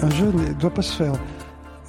[0.00, 1.14] Un jeune ne doit pas se faire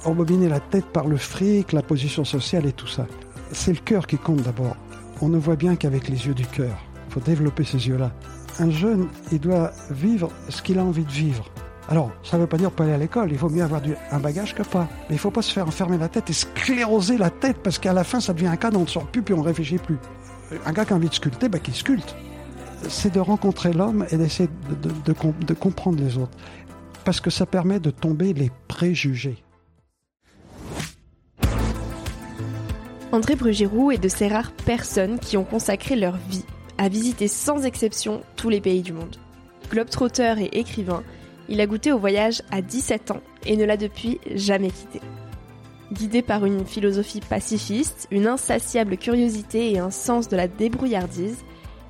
[0.04, 3.06] embobiner la tête par le fric, la position sociale et tout ça.
[3.52, 4.76] C'est le cœur qui compte d'abord.
[5.20, 6.76] On ne voit bien qu'avec les yeux du cœur.
[7.08, 8.10] Il faut développer ces yeux-là.
[8.58, 11.44] Un jeune, il doit vivre ce qu'il a envie de vivre.
[11.88, 14.18] Alors, ça ne veut pas dire pas aller à l'école, il faut mieux avoir un
[14.18, 14.88] bagage que pas.
[15.08, 17.78] Mais il ne faut pas se faire enfermer la tête et scléroser la tête parce
[17.78, 19.78] qu'à la fin, ça devient un canon, on ne sort plus puis on ne réfléchit
[19.78, 19.98] plus.
[20.66, 22.16] Un gars qui a envie de sculpter, bah, qu'il sculpte.
[22.88, 24.48] C'est de rencontrer l'homme et d'essayer
[24.82, 26.36] de, de comprendre les autres
[27.04, 29.42] parce que ça permet de tomber les préjugés.
[33.12, 36.44] André Brugiroux est de ces rares personnes qui ont consacré leur vie
[36.78, 39.16] à visiter sans exception tous les pays du monde.
[39.70, 41.02] Globetrotter et écrivain,
[41.48, 45.00] il a goûté au voyage à 17 ans et ne l'a depuis jamais quitté.
[45.92, 51.38] Guidé par une philosophie pacifiste, une insatiable curiosité et un sens de la débrouillardise,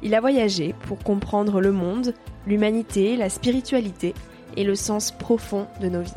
[0.02, 2.14] il a voyagé pour comprendre le monde,
[2.46, 4.14] l'humanité, la spiritualité
[4.56, 6.12] et le sens profond de nos vies.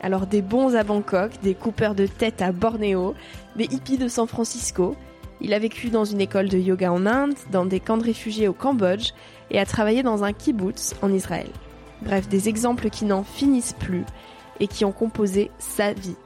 [0.00, 3.14] Alors des bons à Bangkok, des coupeurs de tête à Bornéo,
[3.56, 4.94] des hippies de San Francisco,
[5.40, 8.48] il a vécu dans une école de yoga en Inde, dans des camps de réfugiés
[8.48, 9.12] au Cambodge
[9.50, 11.48] et a travaillé dans un kibbutz en Israël.
[12.02, 14.04] Bref, des exemples qui n'en finissent plus
[14.60, 16.16] et qui ont composé sa vie.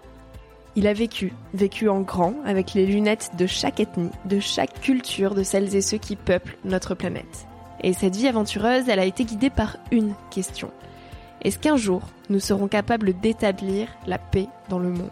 [0.77, 5.35] Il a vécu, vécu en grand, avec les lunettes de chaque ethnie, de chaque culture,
[5.35, 7.47] de celles et ceux qui peuplent notre planète.
[7.83, 10.71] Et cette vie aventureuse, elle a été guidée par une question.
[11.43, 15.09] Est-ce qu'un jour, nous serons capables d'établir la paix dans le monde?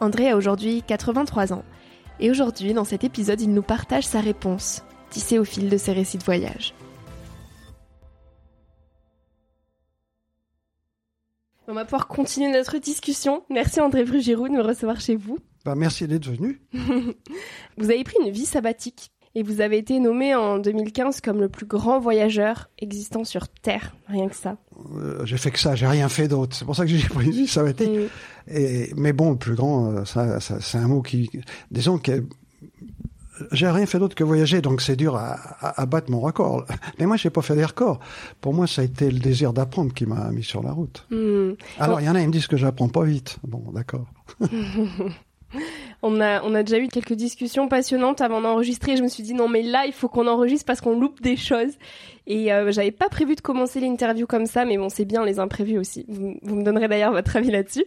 [0.00, 1.64] André a aujourd'hui 83 ans,
[2.20, 5.92] et aujourd'hui, dans cet épisode, il nous partage sa réponse, tissée au fil de ses
[5.92, 6.74] récits de voyage.
[11.66, 13.42] On va pouvoir continuer notre discussion.
[13.50, 15.38] Merci André Brugirou de me recevoir chez vous.
[15.64, 16.60] Bah, merci d'être venu.
[17.78, 21.48] vous avez pris une vie sabbatique et vous avez été nommé en 2015 comme le
[21.48, 24.56] plus grand voyageur existant sur Terre, rien que ça.
[24.96, 26.56] Euh, j'ai fait que ça, j'ai rien fait d'autre.
[26.56, 27.82] C'est pour ça que j'ai pris ça va être.
[28.48, 31.30] Et, mais bon, le plus grand, euh, ça, ça c'est un mot qui,
[31.70, 32.24] disons que
[33.50, 36.64] j'ai rien fait d'autre que voyager, donc c'est dur à, à, battre mon record.
[36.98, 37.98] Mais moi, j'ai pas fait des records.
[38.40, 41.04] Pour moi, ça a été le désir d'apprendre qui m'a mis sur la route.
[41.10, 41.52] Hmm.
[41.78, 43.38] Alors, il y en a, ils me disent que j'apprends pas vite.
[43.42, 44.06] Bon, d'accord.
[46.06, 48.98] On a, on a déjà eu quelques discussions passionnantes avant d'enregistrer.
[48.98, 51.38] Je me suis dit non mais là il faut qu'on enregistre parce qu'on loupe des
[51.38, 51.72] choses.
[52.26, 55.38] Et euh, j'avais pas prévu de commencer l'interview comme ça, mais bon c'est bien les
[55.38, 56.04] imprévus aussi.
[56.08, 57.86] Vous, me donnerez d'ailleurs votre avis là-dessus.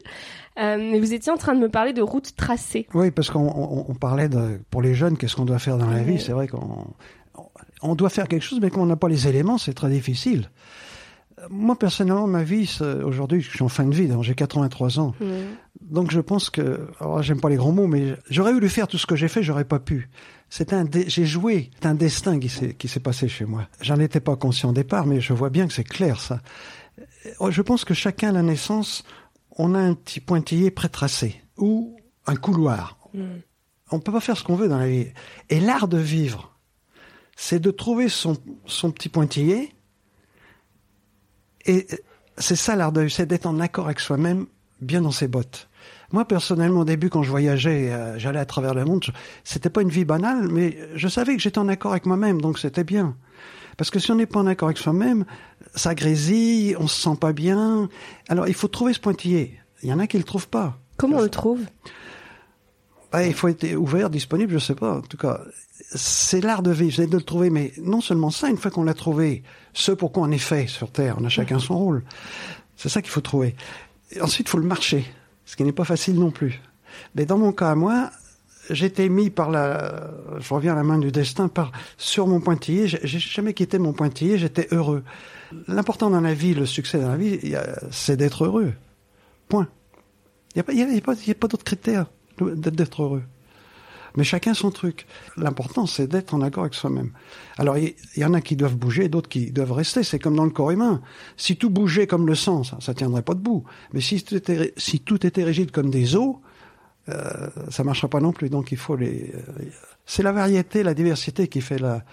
[0.60, 2.88] Euh, mais vous étiez en train de me parler de routes tracées.
[2.96, 6.20] Oui, parce qu'on parlait de, pour les jeunes, qu'est-ce qu'on doit faire dans la vie.
[6.20, 6.88] C'est vrai qu'on
[7.84, 10.50] on doit faire quelque chose, mais quand on n'a pas les éléments, c'est très difficile.
[11.50, 15.14] Moi, personnellement, ma vie, aujourd'hui, je suis en fin de vie, j'ai 83 ans.
[15.20, 15.26] Mmh.
[15.82, 18.98] Donc, je pense que, alors, j'aime pas les grands mots, mais j'aurais voulu faire tout
[18.98, 20.10] ce que j'ai fait, j'aurais pas pu.
[20.50, 23.68] C'est un, j'ai joué, c'est un destin qui s'est, qui s'est passé chez moi.
[23.82, 26.42] J'en étais pas conscient au départ, mais je vois bien que c'est clair, ça.
[27.42, 29.04] Euh, je pense que chacun à la naissance,
[29.52, 32.98] on a un petit pointillé pré-tracé, ou un couloir.
[33.14, 33.24] Mmh.
[33.92, 35.08] On peut pas faire ce qu'on veut dans la vie.
[35.50, 36.58] Et l'art de vivre,
[37.36, 38.36] c'est de trouver son,
[38.66, 39.72] son petit pointillé.
[41.68, 41.88] Et
[42.38, 44.48] c'est ça l'art de c'est d'être en accord avec soi-même,
[44.82, 45.70] bien dans ses bottes.
[46.12, 49.04] Moi, personnellement, au début, quand je voyageais, euh, j'allais à travers le monde,
[49.44, 52.60] c'était pas une vie banale, mais je savais que j'étais en accord avec moi-même, donc
[52.60, 53.16] c'était bien.
[53.76, 55.26] Parce que si on n'est pas en accord avec soi-même,
[55.76, 57.90] ça grésille, on se sent pas bien.
[58.30, 59.60] Alors, il faut trouver ce pointillé.
[59.84, 60.80] Il y en a qui le trouvent pas.
[60.96, 61.62] Comment on le trouve?
[63.12, 64.98] Bah, il faut être ouvert, disponible, je sais pas.
[64.98, 65.42] En tout cas,
[65.96, 67.50] c'est l'art de vivre, c'est de le trouver.
[67.50, 69.44] Mais non seulement ça, une fois qu'on l'a trouvé,
[69.74, 72.04] ce pourquoi on est fait sur Terre, on a chacun son rôle.
[72.76, 73.56] C'est ça qu'il faut trouver.
[74.22, 75.06] ensuite, il faut le marcher,
[75.46, 76.62] ce qui n'est pas facile non plus.
[77.16, 78.12] Mais dans mon cas, moi,
[78.70, 82.88] j'étais mis par la, je reviens à la main du destin, par sur mon pointillé.
[82.88, 84.38] J'ai jamais quitté mon pointillé.
[84.38, 85.04] J'étais heureux.
[85.68, 87.40] L'important dans la vie, le succès dans la vie,
[87.90, 88.74] c'est d'être heureux.
[89.48, 89.70] Point.
[90.56, 92.08] Il n'y a pas, a pas d'autres critères
[92.42, 93.24] d'être heureux.
[94.18, 95.06] Mais chacun son truc.
[95.38, 97.12] L'important, c'est d'être en accord avec soi-même.
[97.58, 100.04] Alors, il y, en a qui doivent bouger, d'autres qui doivent rester.
[100.04, 101.02] C'est comme dans le corps humain.
[101.38, 103.64] Si tout bougeait comme le sang, ça, ça tiendrait pas debout.
[103.94, 106.38] Mais si tout était, si tout était rigide comme des os,
[107.10, 108.50] euh, ça marchera pas non plus.
[108.50, 109.34] Donc, il faut les.
[109.36, 109.66] Euh,
[110.08, 112.04] c'est la variété, la diversité qui fait la,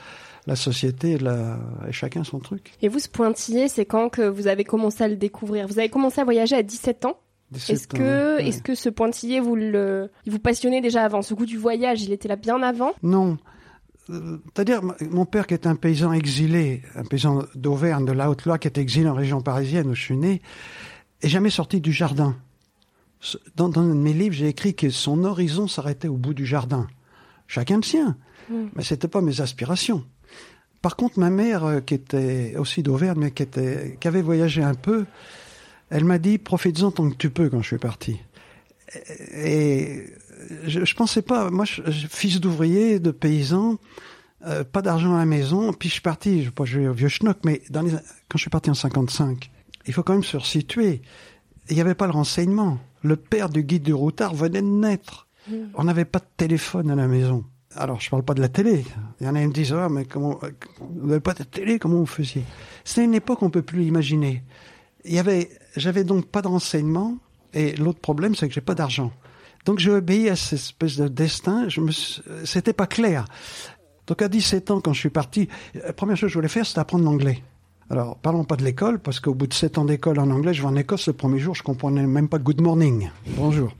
[0.47, 2.75] la société, la, et chacun son truc.
[2.83, 5.67] Et vous, ce pointillé, c'est quand que vous avez commencé à le découvrir?
[5.67, 7.19] Vous avez commencé à voyager à 17 ans?
[7.69, 11.59] Est-ce que, est-ce que ce pointillé, vous le, vous passionnait déjà avant Ce goût du
[11.59, 12.93] voyage, il était là bien avant?
[13.03, 13.39] Non.
[14.11, 18.59] Euh, c'est-à-dire, mon père qui est un paysan exilé, un paysan d'Auvergne, de la Haute-Loire,
[18.59, 20.43] qui est exilé en région parisienne où je suis né,
[21.23, 22.37] est jamais sorti du jardin.
[23.57, 26.87] Dans, dans mes livres, j'ai écrit que son horizon s'arrêtait au bout du jardin.
[27.47, 28.17] Chacun le sien.
[28.51, 28.71] Mais hmm.
[28.77, 30.05] Mais c'était pas mes aspirations.
[30.83, 34.63] Par contre, ma mère, euh, qui était aussi d'Auvergne, mais qui était, qui avait voyagé
[34.63, 35.07] un peu,
[35.95, 38.21] elle m'a dit, profites-en tant que tu peux quand je suis parti.
[39.33, 40.07] Et
[40.67, 43.79] je, je pensais pas, moi, je, fils d'ouvrier, de paysan,
[44.45, 46.93] euh, pas d'argent à la maison, puis je suis parti, je pas, je vais au
[46.93, 49.53] vieux schnock, mais dans les, quand je suis parti en 55,
[49.87, 51.01] il faut quand même se resituer.
[51.71, 52.81] Il n'y avait pas le renseignement.
[53.05, 55.29] Le père du guide du routard venait de naître.
[55.49, 55.55] Mmh.
[55.75, 57.45] On n'avait pas de téléphone à la maison.
[57.77, 58.85] Alors, je parle pas de la télé.
[59.21, 60.41] Il y en a qui me disent, ah, mais comment,
[60.81, 62.43] vous n'avez pas de télé, comment vous faisiez?
[62.83, 64.43] C'est une époque qu'on peut plus imaginer.
[65.05, 67.17] Il y avait, j'avais donc pas d'enseignement
[67.53, 69.13] et l'autre problème c'est que j'ai pas d'argent.
[69.65, 71.69] Donc j'ai obéi à cette espèce de destin.
[71.69, 71.91] Je me,
[72.45, 73.25] c'était pas clair.
[74.07, 76.67] Donc à 17 ans, quand je suis parti, la première chose que je voulais faire,
[76.67, 77.43] c'était apprendre l'anglais.
[77.91, 80.63] Alors, parlons pas de l'école, parce qu'au bout de 7 ans d'école en anglais, je
[80.63, 83.11] vais en Écosse, le premier jour, je comprenais même pas good morning.
[83.37, 83.73] Bonjour.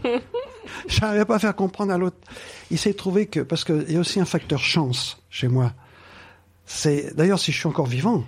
[0.88, 2.16] J'arrivais pas à faire comprendre à l'autre.
[2.70, 5.72] Il s'est trouvé que, parce qu'il y a aussi un facteur chance chez moi.
[6.66, 8.24] C'est, d'ailleurs, si je suis encore vivant,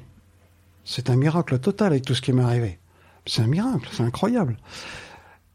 [0.89, 2.79] c'est un miracle total avec tout ce qui m'est arrivé.
[3.27, 4.57] C'est un miracle, c'est incroyable.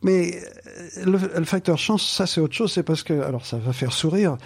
[0.03, 0.39] Mais
[0.97, 1.05] euh,
[1.39, 4.37] le, facteur chance, ça c'est autre chose, c'est parce que, alors ça va faire sourire,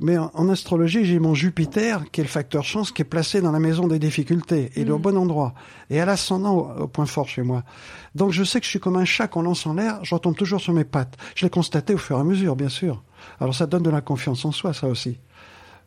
[0.00, 3.50] mais en, astrologie, j'ai mon Jupiter, qui est le facteur chance, qui est placé dans
[3.50, 4.70] la maison des difficultés.
[4.76, 5.02] Il est au mm.
[5.02, 5.54] bon endroit.
[5.90, 7.64] Et à l'ascendant au, point fort chez moi.
[8.14, 10.36] Donc je sais que je suis comme un chat qu'on lance en l'air, je retombe
[10.36, 11.16] toujours sur mes pattes.
[11.34, 13.02] Je l'ai constaté au fur et à mesure, bien sûr.
[13.40, 15.18] Alors ça donne de la confiance en soi, ça aussi.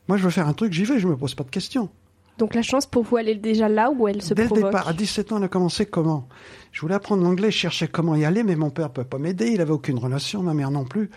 [0.10, 1.90] Moi, je veux faire un truc, j'y vais, je me pose pas de questions.
[2.38, 4.88] Donc la chance pour vous, elle est déjà là où elle se Dès le départ,
[4.88, 6.28] à 17 ans, elle a commencé comment?
[6.72, 9.20] Je voulais apprendre l'anglais, je cherchais comment y aller, mais mon père ne peut pas
[9.20, 11.10] m'aider, il avait aucune relation, ma mère non plus.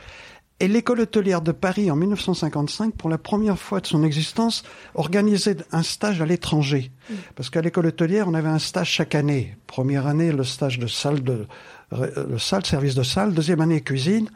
[0.60, 4.62] Et l'école hôtelière de Paris, en 1955, pour la première fois de son existence,
[4.94, 6.92] organisait un stage à l'étranger.
[7.10, 7.14] Mm.
[7.34, 9.56] Parce qu'à l'école hôtelière, on avait un stage chaque année.
[9.66, 11.46] Première année, le stage de salle de,
[11.90, 13.34] le salle, service de salle.
[13.34, 14.30] Deuxième année, cuisine.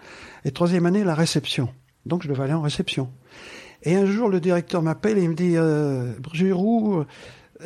[0.44, 1.68] Et troisième année, la réception.
[2.04, 3.10] Donc, je devais aller en réception.
[3.82, 7.06] Et un jour, le directeur m'appelle et il me dit, euh, Giroud,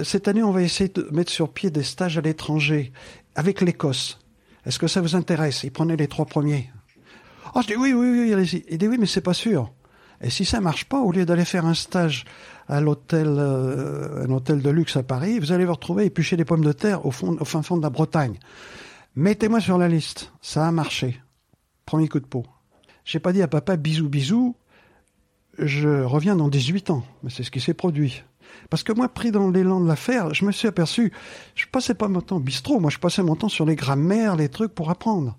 [0.02, 2.92] cette année, on va essayer de mettre sur pied des stages à l'étranger
[3.34, 4.18] avec l'Écosse.
[4.64, 5.64] Est-ce que ça vous intéresse?
[5.64, 6.70] Il prenait les trois premiers.
[7.54, 8.64] Oh, je dis oui, oui, oui, allez-y.
[8.70, 9.72] Il dit oui, mais c'est pas sûr.
[10.20, 12.24] Et si ça marche pas, au lieu d'aller faire un stage
[12.68, 16.44] à l'hôtel, euh, un hôtel de luxe à Paris, vous allez vous retrouver éplucher des
[16.44, 18.38] pommes de terre au fond, au fin fond de la Bretagne.
[19.16, 20.32] Mettez-moi sur la liste.
[20.40, 21.20] Ça a marché.
[21.84, 22.46] Premier coup de peau.
[23.04, 24.54] J'ai pas dit à papa bisous bisous,
[25.58, 27.04] je reviens dans 18 ans.
[27.22, 28.22] Mais c'est ce qui s'est produit.
[28.70, 31.12] Parce que moi, pris dans l'élan de l'affaire, je me suis aperçu,
[31.54, 34.48] je passais pas mon temps bistrot, moi je passais mon temps sur les grammaires, les
[34.48, 35.38] trucs pour apprendre.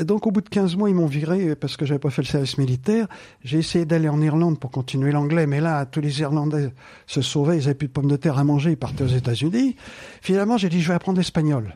[0.00, 2.26] Donc au bout de 15 mois, ils m'ont viré parce que j'avais pas fait le
[2.26, 3.06] service militaire.
[3.42, 6.72] J'ai essayé d'aller en Irlande pour continuer l'anglais, mais là, tous les Irlandais
[7.06, 9.76] se sauvaient, ils avaient plus de pommes de terre à manger, ils partaient aux États-Unis.
[10.20, 11.74] Finalement, j'ai dit, je vais apprendre l'espagnol.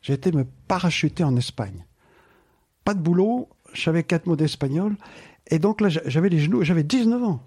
[0.00, 1.84] J'ai été me parachuter en Espagne.
[2.84, 4.96] Pas de boulot, j'avais quatre mots d'espagnol,
[5.50, 7.42] et donc là, j'avais les genoux, j'avais 19 ans.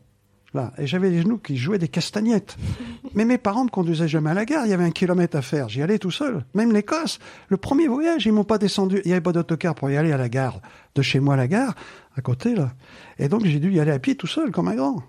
[0.53, 2.57] Là, et j'avais les genoux qui jouaient des castagnettes.
[3.15, 4.65] Mais mes parents me conduisaient jamais à la gare.
[4.65, 5.67] Il y avait un kilomètre à faire.
[5.67, 6.45] J'y allais tout seul.
[6.53, 7.17] Même l'Écosse.
[7.47, 9.01] Le premier voyage, ils m'ont pas descendu.
[9.03, 10.61] Il y avait pas d'autocar pour y aller à la gare.
[10.93, 11.73] De chez moi à la gare,
[12.15, 12.73] à côté, là.
[13.17, 15.01] Et donc, j'ai dû y aller à pied tout seul, comme un grand.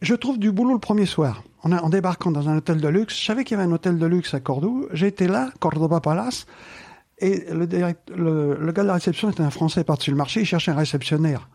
[0.00, 1.42] Je trouve du boulot le premier soir.
[1.62, 3.18] En, en débarquant dans un hôtel de luxe.
[3.20, 4.86] Je savais qu'il y avait un hôtel de luxe à Cordoue.
[4.92, 6.46] J'étais là, Cordoba Palace.
[7.18, 7.66] Et le,
[8.16, 10.40] le, le gars de la réception était un Français par-dessus le marché.
[10.40, 11.48] Il cherchait un réceptionnaire.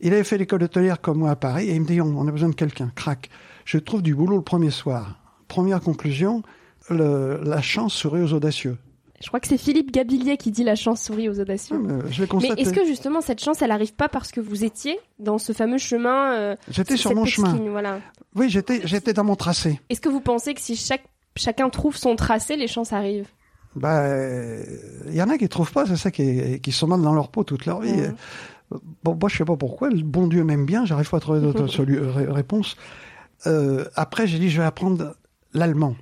[0.00, 2.30] Il avait fait l'école hôtelière comme moi à Paris et il me dit on, a
[2.30, 3.28] besoin de quelqu'un, crac.
[3.64, 5.20] Je trouve du boulot le premier soir.
[5.48, 6.42] Première conclusion,
[6.88, 8.78] le, la chance sourit aux audacieux.
[9.22, 11.76] Je crois que c'est Philippe Gabillier qui dit la chance sourit aux audacieux.
[12.08, 14.98] je vais Mais est-ce que justement cette chance, elle n'arrive pas parce que vous étiez
[15.18, 17.54] dans ce fameux chemin euh, J'étais sur mon chemin.
[17.70, 18.00] Voilà.
[18.34, 19.78] Oui, j'étais j'étais dans mon tracé.
[19.90, 21.04] Est-ce que vous pensez que si chaque
[21.36, 23.28] chacun trouve son tracé, les chances arrivent?
[23.76, 24.04] Bah,
[25.06, 27.28] il y en a qui trouvent pas, c'est ça qui, qui sont mal dans leur
[27.28, 27.92] peau toute leur vie.
[27.92, 28.16] Mhm.
[29.02, 29.90] Bon, moi, je sais pas pourquoi.
[29.90, 30.84] Le bon Dieu m'aime bien.
[30.84, 31.66] J'arrive pas à trouver d'autres
[32.32, 32.76] réponses.
[33.46, 35.16] Euh, après, j'ai dit, je vais apprendre
[35.54, 35.96] l'allemand.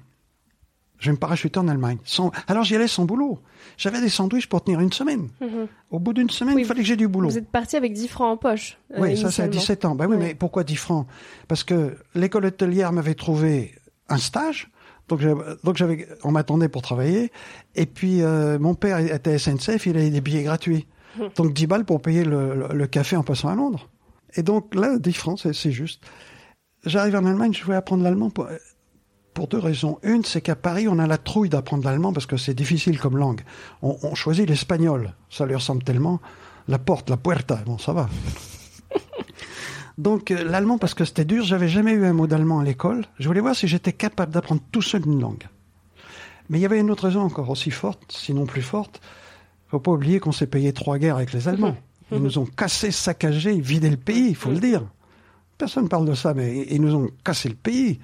[0.99, 1.99] Je vais me parachuter en Allemagne.
[2.05, 2.33] Sans...
[2.49, 3.39] Alors, j'y allais sans boulot.
[3.77, 5.29] J'avais des sandwichs pour tenir une semaine.
[5.41, 5.69] Mhm.
[5.93, 7.29] Au bout d'une semaine, Oui, il fallait que j'ai du boulot.
[7.31, 8.77] Vous êtes parti avec 10 francs en poche.
[8.95, 9.51] euh, Oui, ça, c'est à initialement.
[9.61, 9.95] 17 ans.
[9.95, 10.25] Ben oui, Ouais.
[10.29, 11.07] mais pourquoi 10 francs?
[11.47, 13.77] Parce que l'école hôtelière m'avait trouvé
[14.09, 14.71] un stage.
[15.09, 17.31] Donc, j'avais- donc j'avais, on m'attendait pour travailler.
[17.77, 20.87] Et puis, euh, mon père était SNCF, il avait des billets gratuits.
[21.37, 23.89] Donc, 10 balles pour payer le, café en passant à Londres.
[24.35, 26.03] Et donc, là, 10 francs, c'est, juste.
[26.85, 28.49] J'arrive en Allemagne, je voulais apprendre l'allemand pour,
[29.49, 29.99] deux raisons.
[30.03, 33.17] Une, c'est qu'à Paris, on a la trouille d'apprendre l'allemand parce que c'est difficile comme
[33.17, 33.43] langue.
[33.83, 35.15] On, on choisit l'espagnol.
[35.31, 36.21] Ça lui ressemble tellement.
[36.67, 38.09] La porte, la puerta, bon, ça va.
[39.99, 43.05] Donc euh, l'allemand parce que c'était dur, j'avais jamais eu un mot d'allemand à l'école.
[43.19, 45.49] Je voulais voir si j'étais capable d'apprendre tout seul une langue.
[46.49, 49.01] Mais il y avait une autre raison encore aussi forte, sinon plus forte.
[49.69, 51.77] Faut pas oublier qu'on s'est payé trois guerres avec les Allemands.
[52.11, 54.83] Ils nous ont cassé, saccagé, vidé le pays, il faut le dire.
[55.59, 57.99] Personne parle de ça, mais ils nous ont cassé le pays.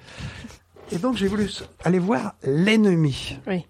[0.91, 1.49] Et donc j'ai voulu
[1.83, 3.37] aller voir l'ennemi.
[3.47, 3.65] Oui.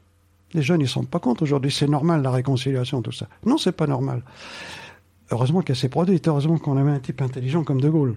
[0.53, 1.71] Les jeunes, ils ne se rendent pas compte aujourd'hui.
[1.71, 3.27] C'est normal la réconciliation, tout ça.
[3.45, 4.23] Non, c'est pas normal.
[5.31, 6.27] Heureusement qu'elle s'est produite.
[6.27, 8.15] Heureusement qu'on avait un type intelligent comme De Gaulle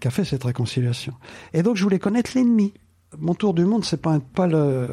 [0.00, 1.14] qui a fait cette réconciliation.
[1.54, 2.72] Et donc, je voulais connaître l'ennemi.
[3.18, 4.88] Mon tour du monde, c'est pas pas le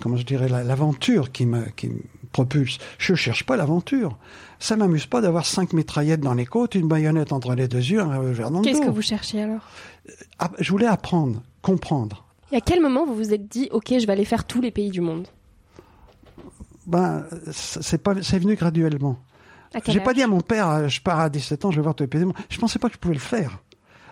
[0.00, 2.00] comment je dirais la- l'aventure qui me qui me
[2.32, 2.78] propulse.
[2.98, 4.18] Je cherche pas l'aventure.
[4.58, 8.00] Ça m'amuse pas d'avoir cinq mitraillettes dans les côtes, une baïonnette entre les deux yeux,
[8.00, 9.68] un revolver dans le Qu'est-ce que vous cherchiez alors?
[10.38, 12.24] Ah, je voulais apprendre, comprendre.
[12.50, 14.70] Et à quel moment vous vous êtes dit, ok, je vais aller faire tous les
[14.70, 15.26] pays du monde
[16.86, 19.18] Ben, c'est pas, c'est venu graduellement.
[19.86, 21.94] J'ai pas dit à mon père, euh, je pars à 17 ans, je vais voir
[21.94, 22.36] tous les pays du monde.
[22.50, 23.62] Je pensais pas que je pouvais le faire.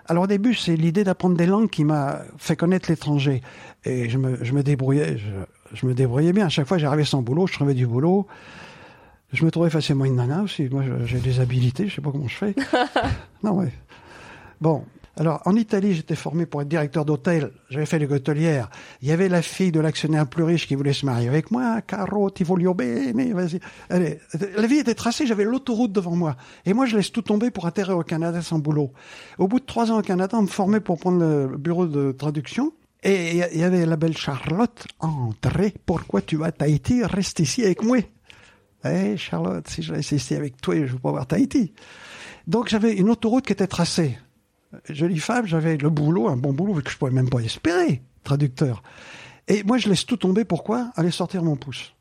[0.06, 3.42] Alors au début, c'est l'idée d'apprendre des langues qui m'a fait connaître l'étranger.
[3.84, 6.46] Et je me, je me débrouillais, je, je me débrouillais bien.
[6.46, 8.26] À chaque fois, j'arrivais sans boulot, je trouvais du boulot.
[9.32, 10.68] Je me trouvais facilement une nana aussi.
[10.68, 12.54] Moi, j'ai des habilités, je sais pas comment je fais.
[13.42, 13.72] non, ouais.
[14.60, 14.84] Bon.
[15.16, 17.50] Alors, en Italie, j'étais formé pour être directeur d'hôtel.
[17.68, 18.70] J'avais fait les hôtelières.
[19.02, 21.82] Il y avait la fille de l'actionnaire plus riche qui voulait se marier avec moi.
[21.82, 23.60] Caro, ti voglio bene, vas-y.
[23.90, 24.18] Allez.
[24.56, 26.36] La vie était tracée, j'avais l'autoroute devant moi.
[26.64, 28.92] Et moi, je laisse tout tomber pour atterrir au Canada sans boulot.
[29.38, 32.12] Au bout de trois ans au Canada, on me formait pour prendre le bureau de
[32.12, 32.72] traduction.
[33.02, 34.86] Et il y avait la belle Charlotte.
[34.98, 37.02] Entrez, pourquoi tu vas à Tahiti?
[37.02, 37.98] Reste ici avec moi.
[38.84, 41.72] Eh, Charlotte, si je reste ici avec toi, je ne veux pas voir Tahiti.
[42.46, 44.18] Donc, j'avais une autoroute qui était tracée.
[44.88, 48.82] Jolie femme, j'avais le boulot, un bon boulot que je pouvais même pas espérer, traducteur.
[49.48, 50.44] Et moi, je laisse tout tomber.
[50.44, 50.92] Pourquoi?
[50.94, 51.94] Aller sortir mon pouce.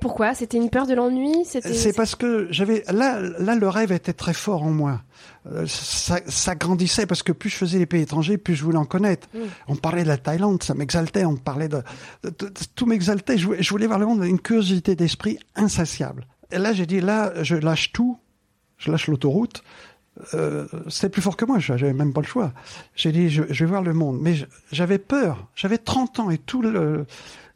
[0.00, 0.34] Pourquoi?
[0.34, 1.44] C'était une peur de l'ennui?
[1.44, 5.02] C'est parce que j'avais là, là, le rêve était très fort en moi.
[5.50, 8.78] Euh, Ça, ça grandissait parce que plus je faisais les pays étrangers, plus je voulais
[8.78, 9.28] en connaître.
[9.66, 11.24] On parlait de la Thaïlande, ça m'exaltait.
[11.24, 11.82] On parlait de,
[12.22, 13.38] de- de- de- tout m'exaltait.
[13.38, 16.26] Je, voulais- je voulais voir le monde, une curiosité d'esprit insatiable.
[16.52, 18.18] Et là, j'ai dit là, je lâche tout,
[18.78, 19.62] je lâche l'autoroute.
[20.34, 22.52] Euh, c'était plus fort que moi, je- j'avais même pas le choix.
[22.96, 24.18] J'ai dit, je, je vais voir le monde.
[24.20, 24.34] Mais
[24.72, 25.46] j'avais peur.
[25.54, 27.06] J'avais 30 ans et tout le,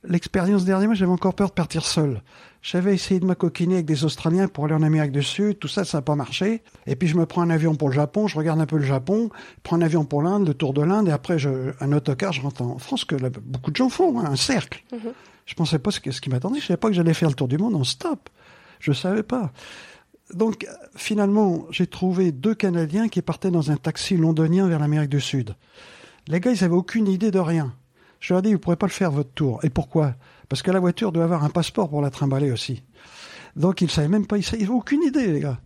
[0.05, 2.23] l'expérience derrière moi, j'avais encore peur de partir seul.
[2.63, 5.85] J'avais essayé de m'acoquiner avec des Australiens pour aller en Amérique du Sud, tout ça,
[5.85, 6.63] ça n'a pas marché.
[6.87, 8.85] Et puis je me prends un avion pour le Japon, je regarde un peu le
[8.85, 11.91] Japon, je prends un avion pour l'Inde, le tour de l'Inde, et après je, un
[11.93, 14.85] autocar, je rentre en France, que là, beaucoup de gens font, hein, un cercle.
[15.47, 17.35] Je pensais pas ce, que- ce qui m'attendait, je savais pas que j'allais faire le
[17.35, 18.29] tour du monde en stop.
[18.79, 19.51] Je savais pas.
[20.35, 25.21] Donc finalement, j'ai trouvé deux Canadiens qui partaient dans un taxi londonien vers l'Amérique du
[25.21, 25.55] Sud.
[26.29, 27.75] Les gars, ils avaient aucune idée de rien.
[28.21, 29.61] Je leur ai dit, vous pourrez pas le faire votre tour.
[29.65, 30.15] Et pourquoi?
[30.49, 32.83] Parce que la voiture doit avoir un passeport pour la trimballer aussi.
[33.57, 35.59] Donc ils savaient même pas, ils n'avaient aucune idée, les gars.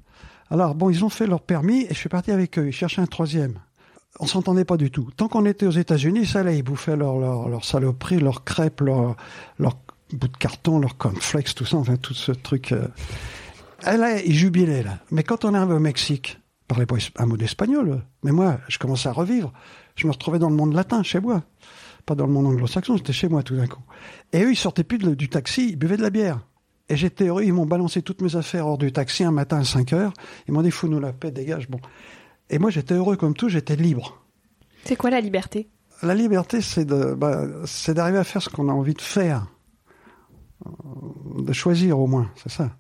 [0.51, 2.69] Alors bon, ils ont fait leur permis et je suis parti avec eux.
[2.69, 3.59] Ils cherchaient un troisième.
[4.19, 5.11] On s'entendait pas du tout.
[5.17, 6.59] Tant qu'on était aux États-Unis, ça allait.
[6.59, 9.17] Ils bouffaient leur, leur, leur saloperie, leurs crêpes, leur,
[9.59, 9.77] leur
[10.13, 12.73] bout de carton, leur cornflakes, tout ça, enfin tout ce truc.
[12.73, 12.87] Euh.
[13.83, 14.99] Là, ils jubilaient là.
[15.11, 18.03] Mais quand on est arrivé au Mexique, ils parlaient pas un mot d'espagnol.
[18.23, 19.53] Mais moi, je commençais à revivre.
[19.97, 21.43] Je me retrouvais dans le monde latin, chez moi.
[22.05, 23.83] Pas dans le monde anglo-saxon, j'étais chez moi tout d'un coup.
[24.33, 26.41] Et eux, ils sortaient plus du taxi, ils buvaient de la bière.
[26.89, 29.65] Et j'étais heureux, ils m'ont balancé toutes mes affaires hors du taxi un matin à
[29.65, 30.13] 5 heures.
[30.47, 31.69] Ils m'ont dit, fous-nous la paix, dégage.
[31.69, 31.81] Bon.
[32.49, 34.23] Et moi, j'étais heureux comme tout, j'étais libre.
[34.85, 35.69] C'est quoi la liberté?
[36.03, 39.47] La liberté, c'est de, bah, c'est d'arriver à faire ce qu'on a envie de faire.
[41.37, 42.71] De choisir au moins, c'est ça.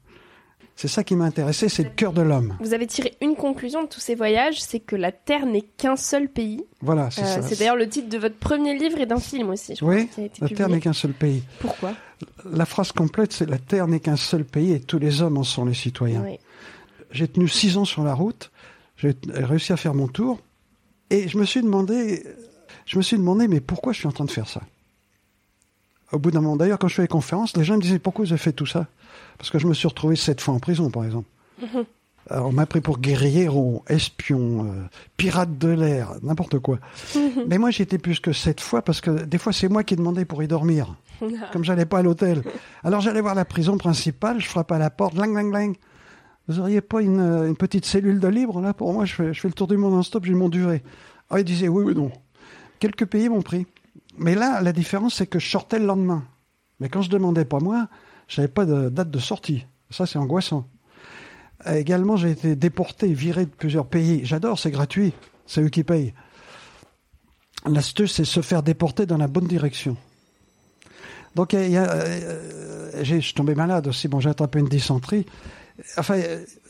[0.76, 2.54] C'est ça qui m'a intéressé, c'est le cœur de l'homme.
[2.61, 5.97] Vous avez tiré une conclusion de tous ces voyages, c'est que la Terre n'est qu'un
[5.97, 6.66] seul pays.
[6.83, 7.42] Voilà, c'est euh, ça.
[7.42, 9.75] C'est d'ailleurs le titre de votre premier livre et d'un film aussi.
[9.75, 11.42] Je oui, crois, la Terre n'est qu'un seul pays.
[11.61, 11.95] Pourquoi?
[12.45, 15.45] La phrase complète, c'est la Terre n'est qu'un seul pays et tous les hommes en
[15.45, 16.23] sont les citoyens.
[16.23, 16.38] Oui.
[17.11, 18.50] J'ai tenu six ans sur la route,
[18.99, 20.40] j'ai réussi à faire mon tour,
[21.09, 22.23] et je me suis demandé,
[22.85, 24.61] je me suis demandé, mais pourquoi je suis en train de faire ça?
[26.12, 28.25] Au bout d'un moment, d'ailleurs, quand je fais les conférences, les gens me disaient pourquoi
[28.25, 28.86] vous avez fait tout ça?
[29.38, 31.28] Parce que je me suis retrouvé sept fois en prison, par exemple.
[32.28, 36.78] Alors, on m'a pris pour guerriero, espion, euh, pirate de l'air, n'importe quoi.
[37.46, 40.25] Mais moi, j'étais plus que sept fois parce que des fois, c'est moi qui demandais
[40.25, 40.96] pour y dormir.
[41.52, 42.42] Comme j'allais pas à l'hôtel.
[42.82, 45.76] Alors, j'allais voir la prison principale, je frappe à la porte, lang, lang, lang.
[46.48, 49.04] Vous auriez pas une, une, petite cellule de libre là pour moi?
[49.04, 50.82] Je fais, je fais le tour du monde en stop, j'ai mon duvet.
[51.30, 52.12] Ah, ils disaient oui ou non.
[52.78, 53.66] Quelques pays m'ont pris.
[54.18, 56.25] Mais là, la différence, c'est que je sortais le lendemain.
[56.80, 57.88] Mais quand je demandais pas moi,
[58.28, 59.66] j'avais pas de date de sortie.
[59.90, 60.68] Ça, c'est angoissant.
[61.66, 64.20] Également, j'ai été déporté, viré de plusieurs pays.
[64.25, 65.12] J'adore, c'est gratuit.
[65.46, 66.12] C'est eux qui payent.
[67.66, 69.96] L'astuce, c'est se faire déporter dans la bonne direction.
[71.35, 74.08] Donc, euh, je suis tombé malade aussi.
[74.08, 75.26] Bon, j'ai attrapé une dysenterie.
[75.99, 76.20] Enfin,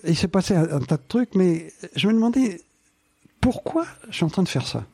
[0.05, 2.61] il s'est passé un, tas de trucs, mais je me demandais
[3.41, 4.85] pourquoi je suis en train de faire ça.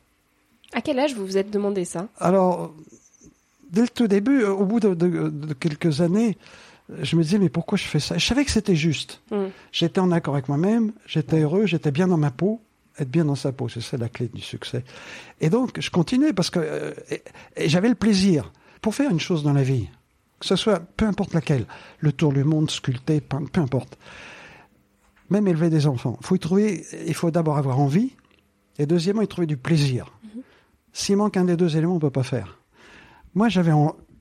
[0.73, 2.07] À quel âge vous vous êtes demandé ça?
[2.19, 2.73] Alors,
[3.71, 6.37] dès le tout début, au bout de, de, de, quelques années,
[7.01, 8.17] je me disais, mais pourquoi je fais ça?
[8.17, 9.21] Je savais que c'était juste.
[9.31, 9.45] Mm.
[9.71, 12.61] J'étais en accord avec moi-même, j'étais heureux, j'étais bien dans ma peau.
[12.99, 14.83] Être bien dans sa peau, c'est ça la clé du succès.
[15.41, 16.93] Et donc, je continuais parce que euh,
[17.57, 18.51] j'avais le plaisir.
[18.81, 19.87] Pour faire une chose dans la vie,
[20.39, 21.65] que ce soit peu importe laquelle,
[21.99, 23.97] le tour du monde, sculpter, peindre, peu importe.
[25.29, 26.19] Même élever des enfants.
[26.21, 28.11] Faut y trouver, il faut d'abord avoir envie,
[28.77, 30.11] et deuxièmement, y trouver du plaisir.
[30.93, 32.59] S'il manque un des deux éléments, on peut pas faire.
[33.35, 33.71] Moi, j'avais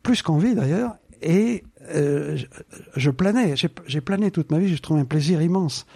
[0.02, 1.62] plus qu'envie d'ailleurs, et
[1.94, 2.46] euh, je,
[2.96, 3.54] je, planais.
[3.56, 5.86] J'ai plané toute ma vie, j'ai trouvé un plaisir immense.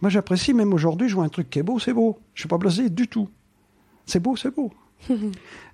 [0.00, 2.18] Moi, j'apprécie, même aujourd'hui, je vois un truc qui est beau, c'est beau.
[2.34, 3.28] Je suis pas blasé du tout.
[4.06, 4.72] C'est beau, c'est beau.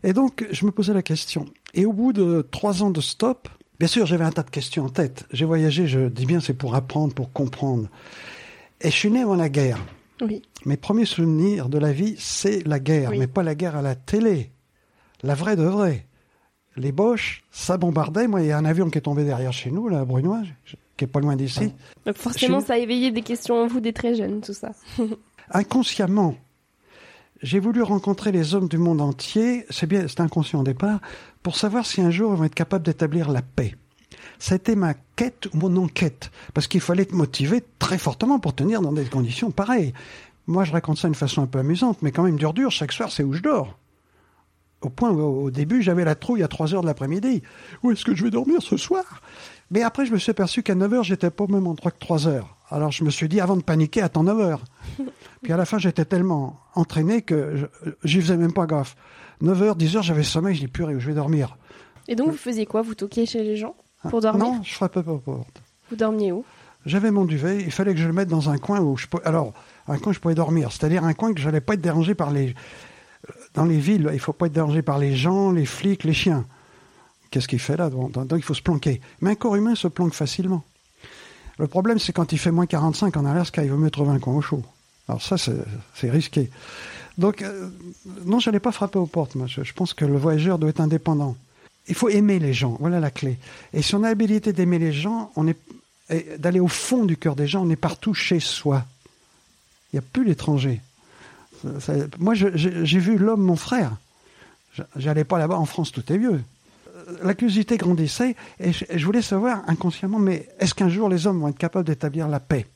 [0.02, 1.46] et donc, je me posais la question.
[1.74, 4.84] Et au bout de trois ans de stop, bien sûr, j'avais un tas de questions
[4.84, 5.24] en tête.
[5.32, 7.88] J'ai voyagé, je dis bien, c'est pour apprendre, pour comprendre.
[8.80, 9.78] Et je suis né avant la guerre.
[10.20, 10.42] Oui.
[10.64, 13.18] Mes premiers souvenirs de la vie, c'est la guerre, Oui.
[13.18, 14.50] mais pas la guerre à la télé.
[15.22, 16.06] La vraie de vraie.
[16.76, 18.28] Les Boches, ça bombardait.
[18.28, 20.42] Moi, il y a un avion qui est tombé derrière chez nous, là, à Brunois,
[20.96, 21.72] qui est pas loin d'ici.
[22.06, 24.70] Donc forcément, Chez- ça a éveillé des questions en vous dès très jeune, tout ça.
[25.50, 26.36] Inconsciemment,
[27.42, 31.00] j'ai voulu rencontrer les hommes du monde entier, c'est bien, c'est inconscient au départ,
[31.42, 33.74] pour savoir si un jour ils vont être capables d'établir la paix.
[34.38, 38.80] C'était ma quête ou mon enquête, parce qu'il fallait être motivé très fortement pour tenir
[38.80, 39.92] dans des conditions pareilles.
[40.46, 42.92] Moi, je raconte ça d'une façon un peu amusante, mais quand même dur dur, chaque
[42.92, 43.76] soir, c'est où je dors.
[44.80, 47.42] Au point où, au début, j'avais la trouille à 3 heures de l'après-midi.
[47.82, 49.22] Où est-ce que je vais dormir ce soir?
[49.70, 51.98] Mais après, je me suis aperçu qu'à 9 heures, j'étais pas au même endroit que
[51.98, 52.56] 3 heures.
[52.70, 54.64] Alors, je me suis dit, avant de paniquer, attends 9 heures.
[55.42, 57.68] Puis à la fin, j'étais tellement entraîné que
[58.04, 58.96] j'y faisais même pas gaffe.
[59.40, 61.56] 9 heures, 10 heures, j'avais sommeil, je dis purée, où je vais dormir.
[62.06, 62.82] Et donc, vous faisiez quoi?
[62.82, 63.74] Vous toquiez chez les gens?
[64.08, 65.62] Pour dormir Non, je frappais pas aux portes.
[65.90, 66.44] Vous dormiez où?
[66.86, 69.24] J'avais mon duvet, il fallait que je le mette dans un coin où je pouvais...
[69.26, 69.52] Alors,
[69.88, 72.30] un coin où je pouvais dormir, c'est-à-dire un coin que j'allais pas être dérangé par
[72.30, 72.54] les...
[73.54, 76.46] Dans les villes, il faut pas être dérangé par les gens, les flics, les chiens.
[77.30, 79.00] Qu'est-ce qu'il fait là donc, donc, il faut se planquer.
[79.20, 80.64] Mais un corps humain se planque facilement.
[81.58, 84.18] Le problème, c'est quand il fait moins 45 en Alaska, il vaut mieux trouver un
[84.18, 84.62] coin au chaud.
[85.08, 86.50] Alors ça, c'est risqué.
[87.18, 87.68] Donc, euh,
[88.24, 89.34] non, j'allais pas frapper aux portes.
[89.34, 89.46] Moi.
[89.48, 91.36] Je, je pense que le voyageur doit être indépendant.
[91.88, 93.38] Il faut aimer les gens, voilà la clé.
[93.72, 95.56] Et si on a l'habilité d'aimer les gens, on est
[96.10, 98.84] et d'aller au fond du cœur des gens, on est partout chez soi.
[99.92, 100.80] Il n'y a plus l'étranger.
[102.18, 103.92] Moi, j'ai vu l'homme, mon frère.
[104.96, 106.40] J'allais pas là-bas en France, tout est vieux.
[106.96, 111.26] Euh, La curiosité grandissait et je, je voulais savoir inconsciemment, mais est-ce qu'un jour les
[111.26, 112.66] hommes vont être capables d'établir la paix?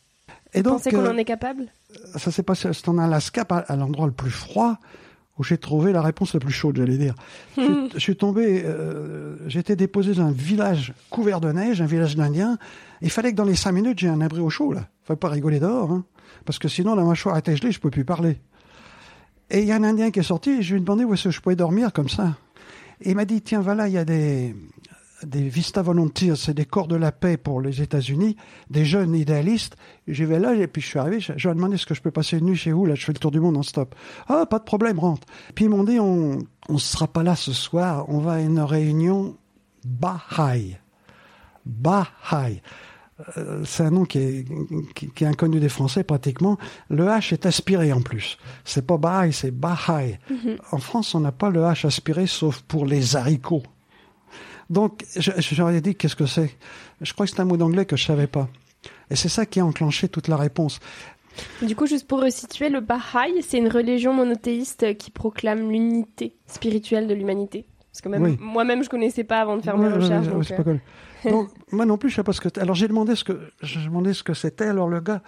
[0.53, 1.66] Et Vous donc, pensez qu'on euh, en est capable?
[2.16, 4.79] ça s'est passé c'est en Alaska, pas à l'endroit le plus froid,
[5.38, 7.14] où j'ai trouvé la réponse la plus chaude, j'allais dire.
[7.57, 11.87] je, suis- je suis tombé, euh, été déposé dans un village couvert de neige, un
[11.87, 12.59] village d'Indiens.
[13.01, 14.88] Il fallait que dans les cinq minutes, j'ai un abri au chaud, là.
[15.05, 16.05] Faut pas rigoler dehors, hein.
[16.45, 18.38] Parce que sinon, la mâchoire était gelée, je peux plus parler.
[19.51, 21.12] Et il y a un Indien qui est sorti, et je lui ai demandé où
[21.14, 22.37] est-ce que je pouvais dormir comme ça.
[23.01, 24.55] Et il m'a dit, tiens, voilà, il y a des,
[25.25, 28.37] des Vista Volunteers, c'est des corps de la paix pour les États-Unis,
[28.71, 29.77] des jeunes idéalistes.
[30.09, 32.03] J'y vais là, et puis je suis arrivé, je, leur ai demandé est-ce que je
[32.03, 33.95] peux passer une nuit chez vous, là, je fais le tour du monde en stop.
[34.29, 35.27] Ah, pas de problème, rentre.
[35.55, 38.61] Puis ils m'ont dit, on ne sera pas là ce soir, on va à une
[38.61, 39.37] réunion
[39.85, 40.77] Baha'i.
[41.65, 42.61] Baha'i.
[43.37, 44.49] Euh, c'est un nom qui est,
[44.95, 46.59] qui, qui est inconnu des Français pratiquement.
[46.89, 48.39] Le H est aspiré en plus.
[48.65, 50.19] C'est pas Baha'i, c'est Baha'i.
[50.71, 53.63] En France, on n'a pas le H aspiré sauf pour les haricots.
[54.70, 56.57] Donc, je- j'aurais dit qu'est-ce que c'est?
[57.01, 58.48] Je crois que c'est un mot d'anglais que je savais pas.
[59.11, 60.81] Et c'est ça qui a enclenché toute la réponse.
[61.62, 67.07] Du coup, juste pour resituer, le Baha'i, c'est une religion monothéiste qui proclame l'unité spirituelle
[67.07, 67.66] de l'humanité.
[67.90, 68.37] Parce que même Oui.
[68.40, 70.27] moi-même, je connaissais pas avant de faire Ouais, mes recherches.
[70.27, 70.81] ouais, donc, c'est euh, pas connu.
[71.25, 72.48] Donc, moi non plus, je sais pas ce que.
[72.61, 74.64] Alors j'ai demandé ce que j'ai demandé ce que c'était.
[74.66, 75.22] Alors le gars,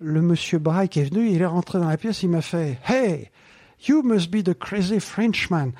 [0.00, 2.78] le monsieur Baha'i qui est venu, il est rentré dans la pièce, il m'a fait
[2.88, 3.30] Hey,
[3.86, 5.70] you must be the crazy Frenchman.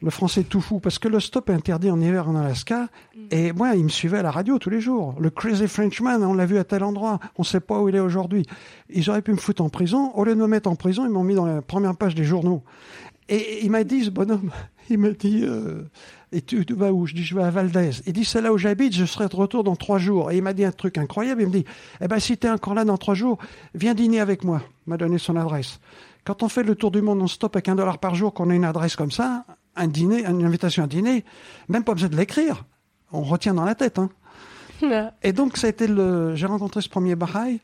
[0.00, 2.88] Le français tout fou, parce que le stop est interdit en hiver en Alaska.
[3.30, 5.14] Et moi, il me suivait à la radio tous les jours.
[5.18, 8.00] Le crazy Frenchman, on l'a vu à tel endroit, on sait pas où il est
[8.00, 8.46] aujourd'hui.
[8.90, 10.12] Ils auraient pu me foutre en prison.
[10.14, 12.24] Au lieu de me mettre en prison, ils m'ont mis dans la première page des
[12.24, 12.62] journaux.
[13.28, 14.50] Et il m'a dit, ce bonhomme,
[14.90, 15.82] il m'a dit, euh,
[16.32, 17.06] et tu, tu vas où?
[17.06, 17.90] Je dis, je vais à Valdez.
[18.06, 20.30] Il dit, c'est là où j'habite, je serai de retour dans trois jours.
[20.30, 21.64] Et il m'a dit un truc incroyable, il me dit,
[22.00, 23.38] eh ben, si t'es encore là dans trois jours,
[23.74, 24.62] viens dîner avec moi.
[24.86, 25.78] Il m'a donné son adresse.
[26.24, 28.54] Quand on fait le tour du monde non-stop avec un dollar par jour, qu'on a
[28.54, 29.44] une adresse comme ça,
[29.76, 31.24] un dîner, une invitation à dîner,
[31.68, 32.64] même pas besoin de l'écrire.
[33.12, 34.10] On retient dans la tête, hein.
[35.22, 37.60] Et donc, ça a été le, j'ai rencontré ce premier Baha'i,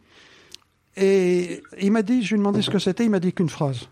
[0.97, 3.49] et il m'a dit, je lui ai demandé ce que c'était, il m'a dit qu'une
[3.49, 3.89] phrase.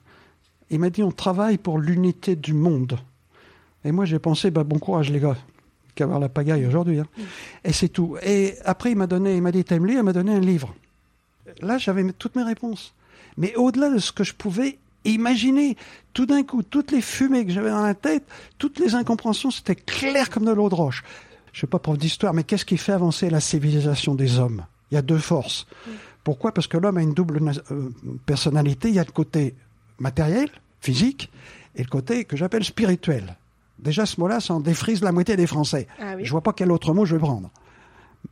[0.71, 2.99] Il m'a dit, on travaille pour l'unité du monde.
[3.85, 5.37] Et moi, j'ai pensé, bah, bon courage, les gars,
[5.95, 6.99] qu'avoir la pagaille aujourd'hui.
[6.99, 7.07] hein.
[7.65, 8.17] Et c'est tout.
[8.25, 9.99] Et après, il m'a donné, il m'a dit, t'aimes lire?
[9.99, 10.75] Il m'a donné un livre.
[11.61, 12.93] Là, j'avais toutes mes réponses.
[13.37, 14.79] Mais au-delà de ce que je pouvais
[15.13, 15.77] imaginer,
[16.13, 18.25] tout d'un coup, toutes les fumées que j'avais dans la tête,
[18.59, 21.03] toutes les incompréhensions, c'était clair comme de l'eau de roche.
[21.53, 24.67] Je suis pas prof d'histoire, mais qu'est-ce qui fait avancer la civilisation des hommes?
[24.91, 25.67] Il y a deux forces.
[26.23, 26.53] Pourquoi?
[26.53, 27.41] Parce que l'homme a une double
[27.71, 27.89] euh,
[28.27, 28.89] personnalité.
[28.89, 29.55] Il y a le côté
[29.99, 31.31] matériel, physique,
[31.75, 33.37] et le côté que j'appelle spirituel.
[33.79, 35.87] Déjà, ce mot-là, ça en défrise la moitié des Français.
[36.01, 36.25] Ah oui.
[36.25, 37.51] Je vois pas quel autre mot je vais prendre.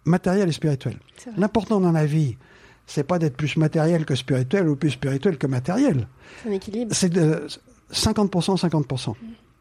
[0.05, 0.99] Matériel et spirituel.
[1.37, 2.37] L'important dans la vie,
[2.87, 6.07] c'est pas d'être plus matériel que spirituel ou plus spirituel que matériel.
[6.43, 6.95] C'est un équilibre.
[6.95, 7.47] C'est de
[7.93, 9.15] 50%, 50%.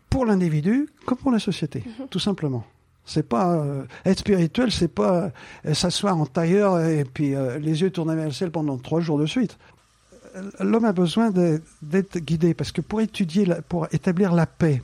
[0.09, 2.63] Pour l'individu comme pour la société, tout simplement.
[3.05, 5.29] C'est pas euh, être spirituel, c'est pas
[5.65, 9.01] euh, s'asseoir en tailleur et puis euh, les yeux tournés vers le ciel pendant trois
[9.01, 9.57] jours de suite.
[10.59, 11.31] L'homme a besoin
[11.81, 14.81] d'être guidé parce que pour étudier, la- pour établir la paix,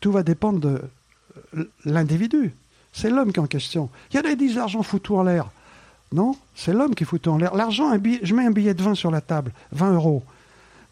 [0.00, 0.80] tout va dépendre de
[1.84, 2.52] l'individu.
[2.92, 3.90] C'est l'homme qui est en question.
[4.12, 5.50] Il y en a qui disent l'argent fout tout en l'air.
[6.12, 7.54] Non, c'est l'homme qui fout tout en l'air.
[7.54, 7.92] L'argent,
[8.22, 10.22] je mets un billet de 20 sur la table, 20 euros.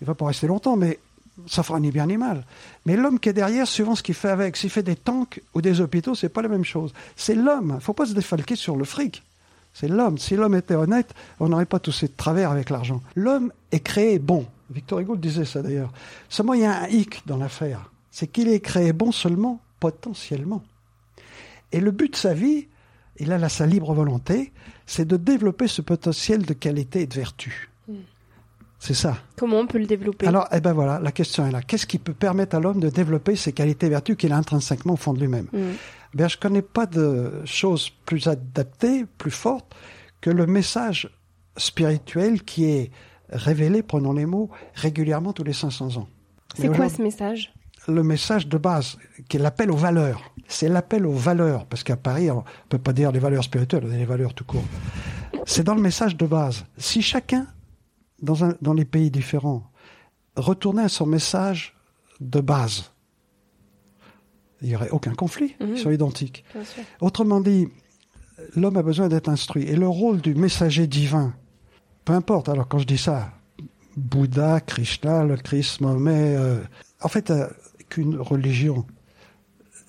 [0.01, 1.01] Il va pas rester longtemps, mais
[1.47, 2.45] ça fera ni bien ni mal.
[2.87, 5.61] Mais l'homme qui est derrière, suivant ce qu'il fait avec, s'il fait des tanks ou
[5.61, 6.93] des hôpitaux, c'est pas la même chose.
[7.17, 7.75] C'est l'homme.
[7.79, 9.23] Il faut pas se défalquer sur le fric.
[9.75, 10.19] C'est l'homme.
[10.19, 13.03] Si l'homme était honnête, on n'aurait pas tous ces travers avec l'argent.
[13.15, 14.47] L'homme est créé bon.
[14.71, 15.93] Victor Hugo le disait ça d'ailleurs.
[16.29, 17.91] Seulement, il y a un hic dans l'affaire.
[18.11, 20.63] C'est qu'il est créé bon seulement potentiellement.
[21.73, 22.67] Et le but de sa vie,
[23.19, 24.53] il a là sa libre volonté,
[24.87, 27.71] c'est de développer ce potentiel de qualité et de vertu.
[28.79, 29.19] C'est ça.
[29.37, 30.27] Comment on peut le développer?
[30.27, 31.63] Alors, eh ben voilà, la question est là.
[31.63, 34.93] Qu'est-ce qui peut permettre à l'homme de développer ses qualités et vertus qu'il a intrinsèquement
[34.93, 35.49] au fond de lui-même?
[35.53, 35.73] Mm.
[36.15, 39.75] Ben, je connais pas de chose plus adaptée, plus forte
[40.21, 41.11] que le message
[41.57, 42.91] spirituel qui est
[43.31, 46.09] révélé, prenons les mots, régulièrement tous les 500 ans.
[46.55, 47.53] C'est quoi ce message?
[47.87, 50.33] Le message de base, qui est l'appel aux valeurs.
[50.47, 53.89] C'est l'appel aux valeurs, parce qu'à Paris, on peut pas dire les valeurs spirituelles, on
[53.89, 54.65] dit les valeurs tout court.
[55.47, 56.65] C'est dans le message de base.
[56.77, 57.47] Si chacun,
[58.23, 59.71] dans, un, dans les pays différents,
[60.37, 61.75] retournait à son message
[62.21, 62.91] de base,
[64.61, 65.69] il n'y aurait aucun conflit, Mhm.
[65.75, 66.45] ils sont identiques.
[67.01, 67.69] Autrement dit,
[68.57, 69.65] l'homme a besoin d'être instruit.
[69.65, 71.33] Et le rôle du messager divin,
[72.05, 73.31] peu importe, alors quand je dis ça,
[73.97, 76.61] Bouddha, Krishna, le Christ, Mahomet, euh,
[77.03, 77.49] en fait, euh,
[77.89, 78.87] qu'une religion,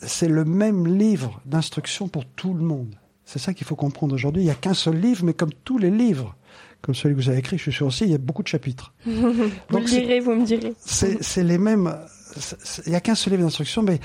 [0.02, 2.96] c'est le même livre d'instruction pour tout le monde.
[3.26, 4.42] C'est ça qu'il faut comprendre aujourd'hui.
[4.42, 6.36] Il n'y a qu'un seul livre, mais comme tous les livres,
[6.82, 8.48] comme celui que vous avez écrit, je suis sûr aussi, il y a beaucoup de
[8.48, 8.94] chapitres.
[9.06, 10.74] Vous Donc, direz, vous me direz.
[10.80, 11.94] c'est les mêmes.
[12.86, 14.00] Il n'y a qu'un seul livre d'instruction, mais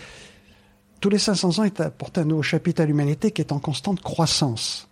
[1.00, 4.00] tous les 500 ans est apporté un nouveau chapitre à l'humanité qui est en constante
[4.00, 4.88] croissance.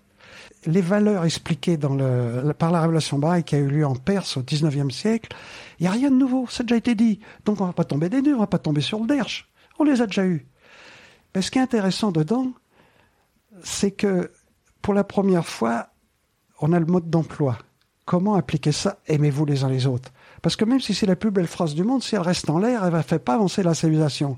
[0.66, 4.90] Les valeurs expliquées par la révélation Baha'i qui a eu lieu en Perse au 19e
[4.90, 5.34] siècle,
[5.78, 7.20] il n'y a rien de nouveau, ça a déjà été dit.
[7.44, 9.50] Donc on va pas tomber des nues, on va pas tomber sur le derche.
[9.78, 10.46] On les a déjà eus.
[11.34, 12.52] Mais ce qui est intéressant dedans,
[13.62, 14.30] c'est que
[14.80, 15.88] pour la première fois,
[16.60, 17.58] on a le mode d'emploi.
[18.04, 18.98] Comment appliquer ça?
[19.06, 20.12] Aimez-vous les uns les autres?
[20.42, 22.58] Parce que même si c'est la plus belle phrase du monde, si elle reste en
[22.58, 24.36] l'air, elle ne fait pas avancer la civilisation.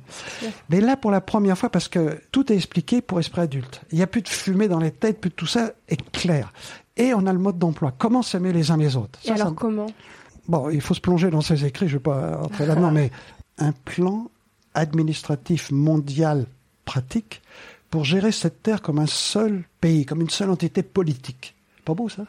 [0.69, 3.81] Mais là, pour la première fois, parce que tout est expliqué pour esprit adulte.
[3.91, 6.53] Il n'y a plus de fumée dans les têtes, plus de tout ça est clair.
[6.99, 7.95] Et on a le mode d'emploi.
[7.97, 9.87] Comment s'aimer les uns les autres Et alors comment?
[10.47, 13.11] Bon, il faut se plonger dans ses écrits, je ne vais pas entrer là-dedans, mais
[13.57, 14.31] un plan
[14.75, 16.47] administratif mondial
[16.85, 17.41] pratique
[17.91, 21.55] pour gérer cette terre comme un seul pays, comme une seule entité politique.
[21.85, 22.25] Pas beau ça?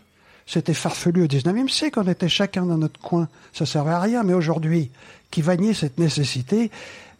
[0.46, 4.24] C'était farfelu au 19e siècle, on était chacun dans notre coin, ça servait à rien,
[4.24, 4.92] mais aujourd'hui,
[5.32, 6.70] qui va nier cette nécessité,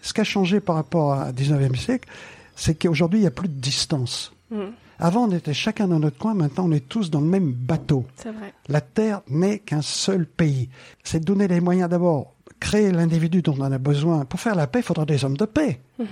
[0.02, 2.08] ce qui a changé par rapport au 19e siècle,
[2.56, 4.32] c'est qu'aujourd'hui, il n'y a plus de distance.
[4.52, 4.66] Mmh.
[5.00, 8.06] Avant, on était chacun dans notre coin, maintenant, on est tous dans le même bateau.
[8.24, 8.54] Vrai.
[8.70, 10.70] La Terre n'est qu'un seul pays.
[11.04, 14.24] C'est de donner les moyens d'abord, créer l'individu dont on a besoin.
[14.24, 15.82] Pour faire la paix, il faudra des hommes de paix.
[16.00, 16.04] Mmh.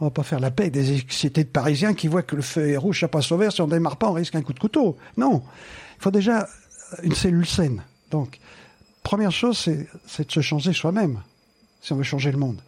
[0.00, 2.42] On va pas faire la paix avec des excités de Parisiens qui voient que le
[2.42, 4.52] feu est rouge, ça passe au vert, si on démarre pas, on risque un coup
[4.52, 4.96] de couteau.
[5.16, 5.42] Non.
[5.98, 6.46] Il faut déjà
[7.02, 7.82] une cellule saine.
[8.10, 8.38] Donc,
[9.02, 11.20] première chose, c'est de se changer soi-même,
[11.80, 12.60] si on veut changer le monde.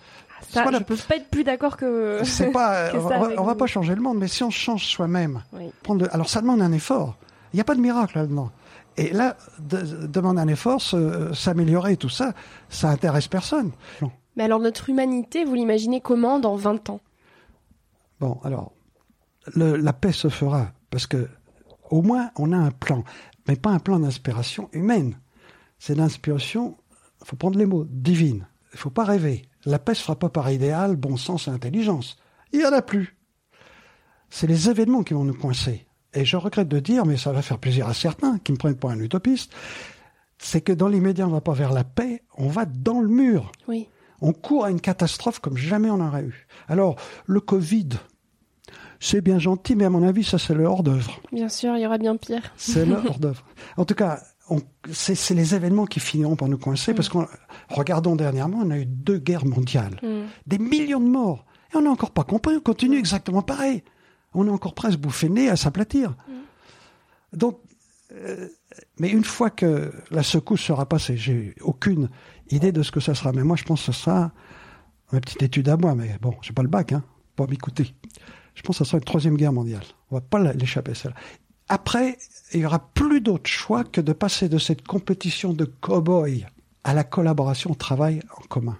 [0.49, 2.21] Ça, je ne peux pas être plus d'accord que.
[2.25, 2.91] C'est pas.
[2.95, 5.43] on, va, va pas changer le monde, mais si on change soi-même,
[5.83, 7.17] prendre alors ça demande un effort.
[7.53, 8.51] Il n'y a pas de miracle là-dedans.
[8.97, 10.81] Et là, de, demander un effort,
[11.35, 12.33] s'améliorer, tout ça,
[12.69, 13.71] ça intéresse personne.
[14.37, 17.01] Mais alors notre humanité, vous l'imaginez comment dans 20 ans?
[18.19, 18.73] Bon, alors,
[19.55, 21.29] la paix se fera parce que
[21.91, 23.05] au moins on a un plan,
[23.47, 25.19] mais pas un plan d'inspiration humaine.
[25.79, 26.77] C'est l'inspiration,
[27.21, 28.47] il faut prendre les mots, divine.
[28.73, 29.43] Il faut pas rêver.
[29.65, 32.17] La paix se fera pas par idéal, bon sens et intelligence.
[32.53, 33.17] Il y en a plus.
[34.31, 35.87] C'est les événements qui vont nous coincer.
[36.15, 38.77] Et je regrette de dire, mais ça va faire plaisir à certains qui me prennent
[38.77, 39.53] pour un utopiste,
[40.39, 43.53] c'est que dans l'immédiat, on va pas vers la paix, on va dans le mur.
[43.69, 43.89] Oui.
[44.21, 46.47] On court à une catastrophe comme jamais on aurait eu.
[46.69, 47.91] Alors, le Covid,
[49.01, 51.21] c'est bien gentil, mais à mon avis, ça, c'est le hors-d'œuvre.
[51.33, 52.43] Bien sûr, il y aura bien pire.
[52.57, 53.43] C'est le hors-d'œuvre.
[53.79, 54.21] En tout cas,
[54.93, 57.19] c'est les événements qui finiront par nous coincer, parce que,
[57.71, 60.27] regardons dernièrement, on a eu deux guerres mondiales, mm.
[60.47, 63.83] des millions de morts, et on n'a encore pas compris, on continue exactement pareil.
[64.35, 66.11] On est encore presque bouffé nez à s'aplatir.
[66.11, 67.37] Mm.
[67.39, 67.59] Donc,
[68.13, 68.49] euh,
[68.99, 72.11] mais une fois que la secousse sera passée, j'ai aucune
[72.51, 73.33] idée de ce que ça sera.
[73.33, 74.33] Mais moi, je pense que ça sera
[75.13, 75.95] ma petite étude à moi.
[75.95, 77.05] Mais bon, j'ai pas le bac, hein,
[77.37, 77.95] pas m'écouter.
[78.55, 79.85] Je pense que ça sera une troisième guerre mondiale.
[80.11, 81.17] On va pas l'échapper, celle-là.
[81.69, 82.19] Après,
[82.53, 86.47] il y aura plus d'autre choix que de passer de cette compétition de cow-boy
[86.83, 88.77] à la collaboration au travail en commun.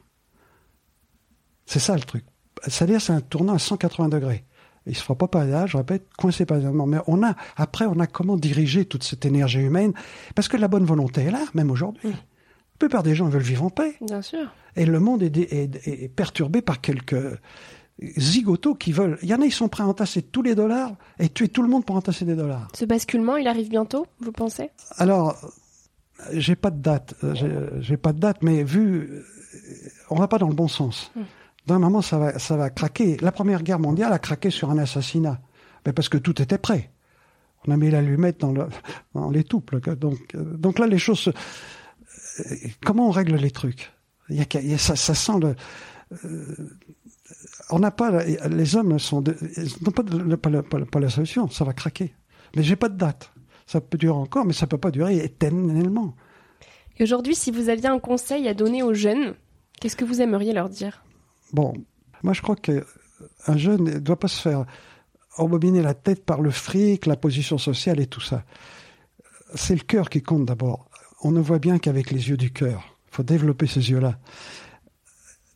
[1.67, 2.25] C'est ça le truc.
[2.67, 4.45] C'est-à-dire, c'est un tournant à 180 degrés.
[4.87, 8.01] Il se fera pas par là, je répète, coincé par Mais on a, après, on
[8.01, 9.93] a comment diriger toute cette énergie humaine.
[10.35, 12.11] Parce que la bonne volonté est là, même aujourd'hui.
[12.11, 13.95] La plupart des gens veulent vivre en paix.
[14.01, 14.53] Bien sûr.
[14.75, 17.39] Et le monde est, est perturbé par quelques
[18.19, 19.19] zigotos qui veulent.
[19.23, 21.63] Il y en a, ils sont prêts à entasser tous les dollars et tuer tout
[21.63, 22.69] le monde pour entasser des dollars.
[22.75, 24.71] Ce basculement, il arrive bientôt, vous pensez?
[24.97, 25.37] Alors,
[26.33, 27.15] j'ai pas de date.
[27.81, 29.23] J'ai pas de date, mais vu,
[30.09, 31.11] on va pas dans le bon sens.
[31.15, 31.23] Hmm.
[31.67, 33.17] D'un moment, ça va, ça va craquer.
[33.21, 35.41] La Première Guerre mondiale a craqué sur un assassinat,
[35.85, 36.91] mais parce que tout était prêt.
[37.67, 38.67] On a mis l'allumette dans, le,
[39.15, 39.81] dans les touples.
[39.97, 41.31] Donc, donc là, les choses.
[42.83, 43.93] Comment on règle les trucs?
[44.31, 45.55] Il y a, ça, ça sent le.
[46.25, 46.79] Euh,
[47.71, 52.15] on n'a pas, les hommes sont, n'ont pas, pas, la solution, ça va craquer.
[52.57, 53.33] Mais j'ai pas de date.
[53.67, 56.15] Ça peut durer encore, mais ça peut pas durer éternellement.
[56.99, 59.35] Et aujourd'hui, si vous aviez un conseil à donner aux jeunes,
[59.81, 61.05] qu'est-ce que vous aimeriez leur dire?
[61.53, 61.73] Bon,
[62.23, 64.67] moi je crois qu'un jeune ne doit pas se faire
[65.37, 68.45] embobiner la tête par le fric, la position sociale et tout ça.
[69.55, 70.91] C'est le cœur qui compte d'abord.
[71.23, 72.97] On ne voit bien qu'avec les yeux du cœur.
[73.09, 74.19] Il faut développer ces yeux-là.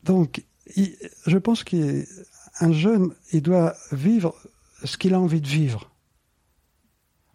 [0.03, 0.45] Donc,
[1.27, 4.35] je pense qu'un jeune, il doit vivre
[4.85, 5.91] ce qu'il a envie de vivre.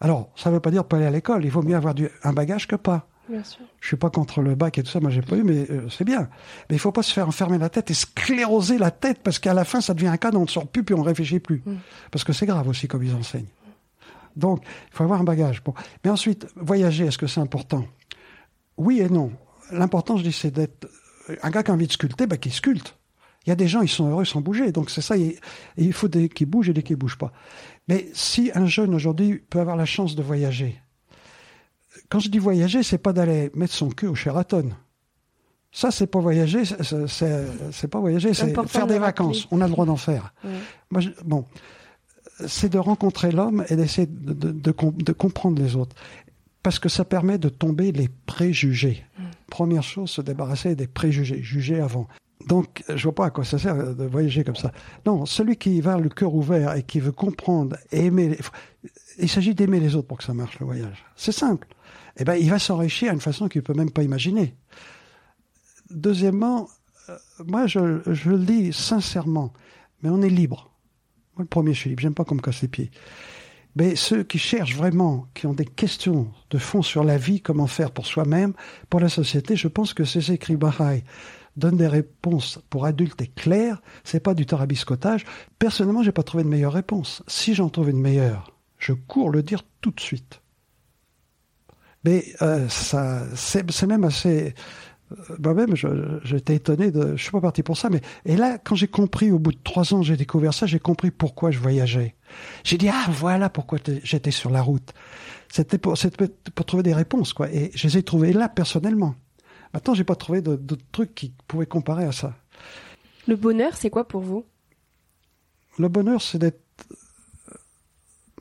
[0.02, 1.44] Alors, ça ne veut pas dire pas aller à l'école.
[1.46, 3.08] Il vaut mieux avoir du, un bagage que pas.
[3.28, 3.62] Bien sûr.
[3.80, 5.88] Je suis pas contre le bac et tout ça, moi j'ai pas eu, mais euh,
[5.90, 6.30] c'est bien.
[6.70, 9.54] Mais il faut pas se faire enfermer la tête et scléroser la tête parce qu'à
[9.54, 11.62] la fin ça devient un cas dont on ne sort plus puis on réfléchit plus.
[11.64, 11.76] Mm.
[12.10, 13.46] Parce que c'est grave aussi comme ils enseignent.
[14.36, 15.64] Donc il faut avoir un bagage.
[15.64, 15.76] Bon.
[16.04, 17.86] Mais ensuite, voyager, est-ce que c'est important?
[18.78, 19.32] Oui et non.
[19.72, 20.88] L'important, je dis, c'est d'être
[21.44, 22.98] un gars qui a envie de sculpter, bah, qui sculpte.
[23.50, 24.72] Il y a des gens, ils sont heureux sans bouger.
[24.72, 27.32] Donc c'est ça, il, faut des qui bougent et des qui bougent pas.
[27.88, 30.80] Mais si un jeune aujourd'hui peut avoir la chance de voyager,
[32.10, 34.70] quand je dis voyager, c'est pas d'aller mettre son cul au Sheraton.
[35.72, 39.48] Ça, c'est pas voyager, c'est pas voyager, c'est faire des vacances.
[39.50, 40.32] On a le droit d'en faire.
[40.92, 41.44] Moi, bon,
[42.46, 45.96] c'est de rencontrer l'homme et d'essayer de, de, de, de, comprendre les autres.
[46.62, 49.04] Parce que ça permet de tomber les préjugés.
[49.18, 49.24] Mm.
[49.50, 52.08] Première chose, se débarrasser des préjugés, juger avant.
[52.48, 54.72] Donc, je vois pas à quoi ça sert de voyager comme ça.
[55.06, 58.38] Non, celui qui va le cœur ouvert et qui veut comprendre et aimer,
[59.18, 61.06] il s'agit d'aimer les autres pour que ça marche le voyage.
[61.16, 61.68] C'est simple.
[62.18, 64.56] Eh ben, il va s'enrichir à une façon qu'il peut même pas imaginer.
[65.90, 66.70] Deuxièmement,
[67.10, 69.54] euh, moi, je, le dis sincèrement,
[70.02, 70.72] mais on est libre.
[71.36, 72.02] Moi, le premier, je suis libre.
[72.02, 72.92] J'aime pas qu'on me casse les pieds.
[73.76, 77.68] Mais ceux qui cherchent vraiment, qui ont des questions de fond sur la vie, comment
[77.68, 78.54] faire pour soi-même,
[78.90, 81.04] pour la société, je pense que ces écrits Baha'i
[81.60, 83.82] donnent des réponses pour adultes et claires.
[84.04, 85.26] C'est pas du tarabiscotage.
[85.60, 87.24] Personnellement, j'ai pas trouvé de meilleure réponse.
[87.28, 90.42] Si j'en trouve une meilleure, je cours le dire tout de suite.
[92.06, 94.54] Mais euh, ça, c'est même assez
[95.12, 95.76] euh, moi-même,
[96.24, 99.32] j'étais étonné de, je suis pas parti pour ça, mais et là, quand j'ai compris,
[99.32, 102.16] au bout de trois ans, j'ai découvert ça, j'ai compris pourquoi je voyageais.
[102.64, 104.94] J'ai dit ah voilà pourquoi j'étais sur la route.
[105.52, 105.96] C'était pour,
[106.54, 109.16] pour trouver des réponses quoi, et je les ai trouvées là personnellement.
[109.74, 112.34] Maintenant, j'ai pas trouvé d'autres trucs qui pouvaient comparer à ça.
[113.28, 114.46] Le bonheur, c'est quoi pour vous?
[115.78, 116.62] Le bonheur, c'est d'être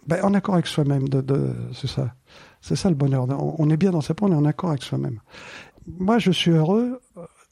[0.06, 1.08] ben, en accord avec soi-même.
[1.08, 2.14] De, de c'est ça,
[2.62, 3.26] c'est ça le bonheur.
[3.58, 5.20] On, est bien dans sa peau, on est en accord avec soi-même
[5.98, 7.00] moi, je suis heureux.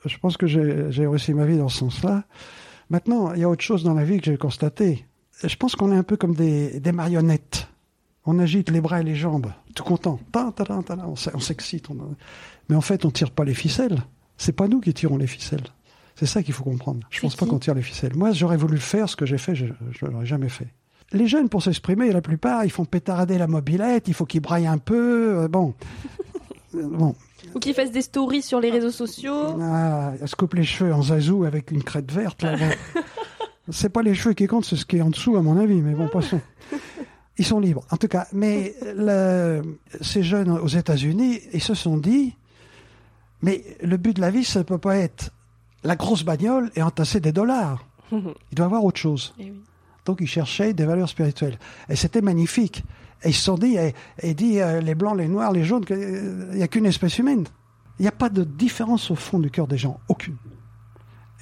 [0.05, 2.25] Je pense que j'ai réussi ma vie dans ce sens-là.
[2.91, 5.07] Maintenant, il y a autre chose dans la vie que j'ai constaté.
[5.43, 7.69] Je pense qu'on est un peu comme des, marionnettes.
[8.27, 10.19] On agite les bras et les jambes, tout content.
[10.35, 11.89] on s'excite.
[12.69, 14.03] Mais en fait, on tire pas les ficelles.
[14.37, 15.65] C'est pas nous qui tirons les ficelles.
[16.17, 17.07] C'est ça qu'il faut comprendre.
[17.11, 18.17] Je pense pas qu'on tire les ficelles.
[18.17, 20.69] Moi, j'aurais voulu faire ce que j'ai fait, je ne l'aurais jamais fait.
[21.12, 24.67] Les jeunes, pour s'exprimer, la plupart, ils font pétarader la mobilette, il faut qu'ils braillent
[24.67, 25.43] un peu.
[25.43, 25.75] Euh, bon.
[26.75, 27.15] bon.
[27.55, 29.57] Ou qu'ils fassent des stories sur les réseaux sociaux.
[29.61, 32.45] Ah, elle se coupe les cheveux en zazou avec une crête verte.
[33.71, 35.81] c'est pas les cheveux qui comptent, c'est ce qui est en dessous, à mon avis,
[35.81, 36.41] mais bon, passons.
[37.38, 38.27] Ils sont libres, en tout cas.
[38.33, 42.35] Mais le, ces jeunes aux États-Unis, ils se sont dit,
[43.42, 45.33] mais le but de la vie, ça ne peut pas être
[45.85, 47.85] la grosse bagnole et entasser des dollars.
[48.12, 48.20] Il
[48.53, 49.35] doit y avoir autre chose.
[49.38, 49.53] Eh
[50.05, 51.59] Donc ils cherchaient des valeurs spirituelles.
[51.88, 52.85] Et c'était magnifique.
[53.22, 53.77] Et ils se sont dit,
[54.22, 57.44] et, dit euh, les blancs, les noirs, les jaunes, qu'il n'y a qu'une espèce humaine.
[57.99, 60.37] Il n'y a pas de différence au fond du cœur des gens, aucune.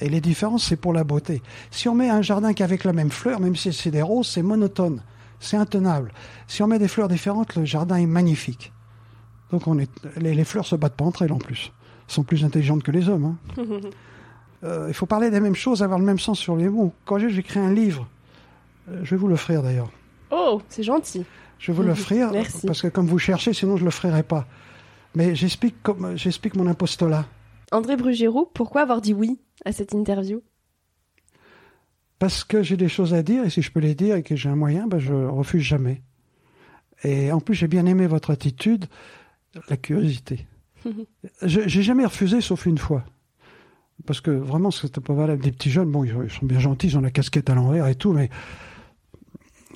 [0.00, 1.42] Et les différences, c'est pour la beauté.
[1.70, 4.42] Si on met un jardin qu'avec la même fleur, même si c'est des roses, c'est
[4.42, 5.02] monotone,
[5.44, 6.12] c'est intenable.
[6.46, 8.72] Si on met des fleurs différentes, le jardin est magnifique.
[9.50, 11.72] Donc on est, les, les fleurs se battent pas entre elles en plus.
[12.08, 13.36] Elles sont plus intelligentes que les hommes.
[13.58, 13.64] Hein.
[14.64, 16.92] euh, il faut parler des mêmes choses, avoir le même sens sur les mots.
[17.04, 18.08] Quand j'ai écrit un livre,
[18.88, 19.90] euh, je vais vous l'offrir d'ailleurs.
[20.30, 21.24] Oh, c'est gentil.
[21.58, 22.32] Je vais vous l'offrir
[22.66, 24.46] parce que comme vous cherchez, sinon je ne le ferai pas.
[25.14, 27.26] Mais j'explique mon apostolat.
[27.70, 30.42] André Brugérou, pourquoi avoir dit oui à cette interview?
[32.18, 34.36] Parce que j'ai des choses à dire et si je peux les dire et que
[34.36, 36.02] j'ai un moyen, ben je refuse jamais.
[37.02, 38.86] Et en plus, j'ai bien aimé votre attitude,
[39.68, 40.46] la curiosité.
[41.42, 43.04] j'ai jamais refusé sauf une fois.
[44.06, 45.42] Parce que vraiment, c'était pas valable.
[45.42, 47.94] Des petits jeunes, bon, ils sont bien gentils, ils ont la casquette à l'envers et
[47.94, 48.28] tout, mais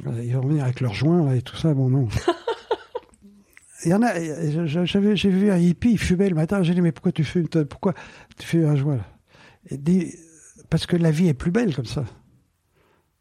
[0.04, 2.08] ils vont venir avec leurs joints là, et tout ça, bon non.
[3.84, 4.12] Il y en a,
[4.66, 7.46] j'avais, j'ai vu un hippie, il fumait le matin, j'ai dit, mais pourquoi tu fumes,
[7.46, 7.94] pourquoi
[8.36, 8.98] tu fais un joint
[9.70, 10.16] Il dit,
[10.68, 12.04] parce que la vie est plus belle comme ça.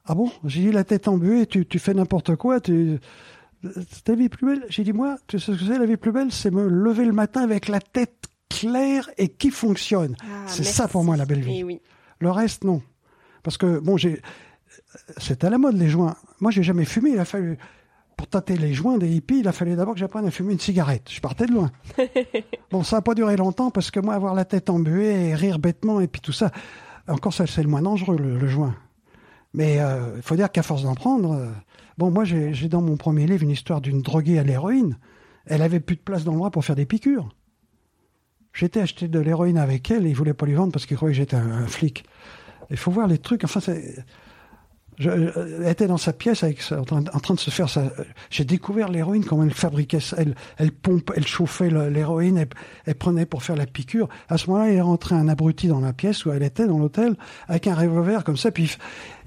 [0.07, 0.31] Ah bon?
[0.45, 2.99] J'ai dit, la tête embuée, tu, tu fais n'importe quoi, tu,
[4.03, 6.11] ta vie plus belle J'ai dit, moi, tu sais ce que c'est, la vie plus
[6.11, 10.15] belle C'est me lever le matin avec la tête claire et qui fonctionne.
[10.21, 11.63] Ah, c'est ça pour moi la belle vie.
[11.63, 11.81] oui.
[12.19, 12.81] Le reste, non.
[13.43, 14.21] Parce que, bon, j'ai,
[15.17, 16.15] c'est à la mode les joints.
[16.39, 17.11] Moi, j'ai jamais fumé.
[17.11, 17.57] Il a fallu
[18.17, 20.59] pour tâter les joints des hippies, il a fallu d'abord que j'apprenne à fumer une
[20.59, 21.03] cigarette.
[21.07, 21.71] Je partais de loin.
[22.71, 25.59] bon, ça n'a pas duré longtemps parce que moi, avoir la tête embuée et rire
[25.59, 26.51] bêtement et puis tout ça,
[27.07, 28.75] encore ça, c'est le moins dangereux, le, joint.
[29.53, 31.47] Mais il euh, faut dire qu'à force d'en prendre, euh,
[31.97, 34.97] bon, moi, j'ai dans mon premier livre une histoire d'une droguée à l'héroïne.
[35.45, 37.29] Elle avait plus de place dans le bras pour faire des piqûres.
[38.53, 41.13] J'étais acheté de l'héroïne avec elle et ils voulaient pas lui vendre parce qu'ils croyaient
[41.13, 42.05] que j'étais un, flic.
[42.69, 43.43] Il faut voir les trucs.
[43.43, 43.61] Enfin,
[44.99, 47.83] elle était dans sa pièce en, train, de se faire ça.
[48.31, 49.99] J'ai découvert l'héroïne, comment elle fabriquait.
[50.17, 52.49] Elle, elle pompe, elle chauffait l'héroïne, elle,
[52.85, 54.09] elle, prenait pour faire la piqûre.
[54.27, 56.79] À ce moment-là, il est rentré un abruti dans la pièce où elle était, dans
[56.79, 57.15] l'hôtel,
[57.47, 58.75] avec un revolver comme ça, puis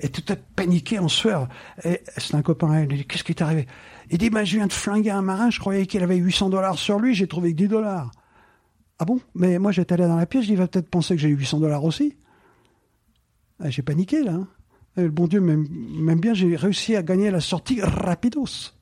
[0.01, 1.49] et tout à paniqué en sueur.
[1.85, 3.67] Et c'est un copain, il lui dit, qu'est-ce qui t'est arrivé?
[4.11, 6.79] Il dit, ben, je viens de flinguer un marin, je croyais qu'il avait 800 dollars
[6.79, 8.11] sur lui, j'ai trouvé que 10 dollars.
[8.99, 9.21] Ah bon?
[9.35, 11.61] Mais moi, j'étais allé dans la pièce, il va peut-être penser que j'ai eu 800
[11.61, 12.17] dollars aussi.
[13.63, 14.33] Ah, j'ai paniqué, là.
[14.33, 14.49] Hein.
[14.99, 18.73] Euh, le bon Dieu m'aime bien, j'ai réussi à gagner la sortie rapidos.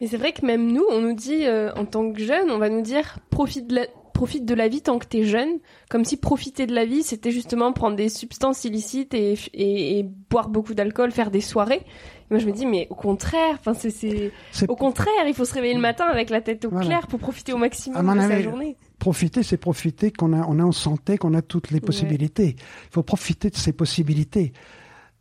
[0.00, 2.58] Mais c'est vrai que même nous, on nous dit, euh, en tant que jeunes, on
[2.58, 3.72] va nous dire, profite,
[4.12, 5.58] profite de la vie tant que t'es jeune,
[5.90, 10.02] comme si profiter de la vie c'était justement prendre des substances illicites et, et, et
[10.30, 11.82] boire beaucoup d'alcool, faire des soirées.
[12.30, 14.30] moi je me dis mais au contraire, enfin c'est, c'est...
[14.68, 17.52] au contraire, il faut se réveiller le matin avec la tête au clair pour profiter
[17.52, 18.76] au maximum de sa journée.
[19.00, 22.54] Profiter, c'est profiter qu'on a, on est en santé, qu'on a toutes les possibilités.
[22.56, 24.52] Il faut profiter de ces possibilités.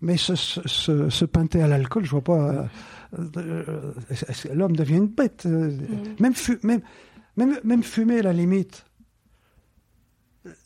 [0.03, 2.67] Mais se, se, se pinter à l'alcool, je vois pas.
[3.17, 3.93] Euh, euh,
[4.53, 5.45] l'homme devient une bête.
[5.45, 6.15] Euh, mm.
[6.19, 6.33] Même,
[6.63, 6.81] même,
[7.37, 8.85] même, même fumer, à la limite.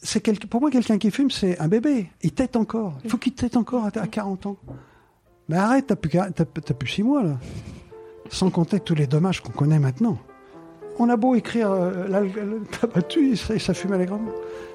[0.01, 2.09] C'est pour moi, quelqu'un qui fume, c'est un bébé.
[2.23, 2.97] Il tête encore.
[3.03, 4.57] Il faut qu'il tête encore à, 40 ans.
[5.49, 6.09] Mais arrête, t'as plus,
[6.73, 7.39] plus 6 mois, là.
[8.31, 10.17] Sans compter tous les dommages qu'on connaît maintenant.
[10.99, 12.27] On a beau écrire euh,
[12.79, 14.31] t'as battu, ça, ça fume allègrement.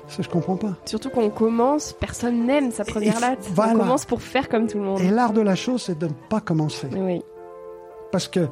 [0.09, 0.75] Ça, je comprends pas.
[0.85, 3.49] Surtout qu'on commence, personne n'aime sa première latte.
[3.57, 5.01] On commence pour faire comme tout le monde.
[5.01, 6.89] Et l'art de la chose, c'est de ne pas commencer.
[6.95, 7.23] Oui.
[8.11, 8.49] Parce que,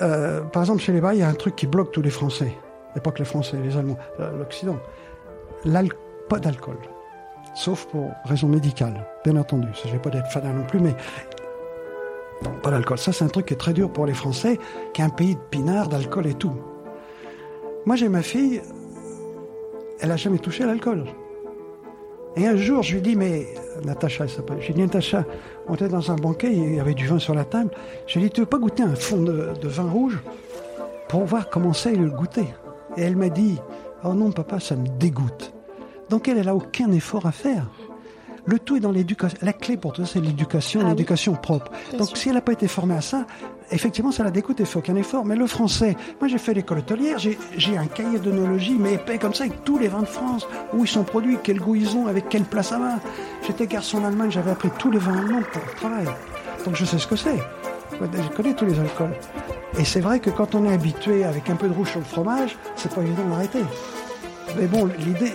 [0.00, 2.10] euh, par exemple, chez les Baïs, il y a un truc qui bloque tous les
[2.10, 2.52] Français.
[2.96, 4.78] Et pas que les Français, les Allemands, euh, l'Occident.
[6.28, 6.78] Pas d'alcool.
[7.54, 9.68] Sauf pour raison médicale, bien entendu.
[9.82, 10.94] je ne vais pas être fanat non plus, mais
[12.50, 12.98] pas d'alcool.
[12.98, 14.58] Ça, c'est un truc qui est très dur pour les Français,
[14.92, 16.54] qui est un pays de pinards, d'alcool et tout.
[17.86, 18.62] Moi, j'ai ma fille,
[20.00, 21.04] elle a jamais touché l'alcool.
[22.36, 23.46] Et un jour, je lui dis, mais
[23.84, 24.58] Natacha, elle s'appelle.
[24.60, 25.24] J'ai dit, Natacha,
[25.68, 27.70] on était dans un banquet, il y avait du vin sur la table.
[28.06, 30.18] Je lui ai dit, tu veux pas goûter un fond de, vin rouge
[31.08, 32.46] pour voir comment c'est le goûter?
[32.96, 33.58] Et elle m'a dit,
[34.02, 35.52] oh non, papa, ça me dégoûte.
[36.10, 37.66] Donc elle, elle a aucun effort à faire.
[38.46, 39.38] Le tout est dans l'éducation.
[39.42, 41.70] La clé pour tout ça, c'est l'éducation, ah l'éducation propre.
[41.98, 43.26] Donc si elle n'a pas été formée à ça,
[43.70, 45.24] effectivement, ça la dégoûte et fait aucun effort.
[45.24, 49.34] Mais le français, moi j'ai fait l'école hôtelière, j'ai un cahier d'onologie, mais épais comme
[49.34, 52.06] ça, avec tous les vins de France, où ils sont produits, quel goût ils ont,
[52.06, 53.00] avec quelle place ça va.
[53.46, 56.06] J'étais garçon en Allemagne, j'avais appris tous les vins allemands pour le travail.
[56.64, 57.38] Donc je sais ce que c'est.
[57.92, 59.14] Je connais tous les alcools.
[59.78, 62.04] Et c'est vrai que quand on est habitué avec un peu de rouge sur le
[62.04, 63.60] fromage, c'est pas évident d'arrêter.
[64.58, 65.32] Mais bon, l'idée,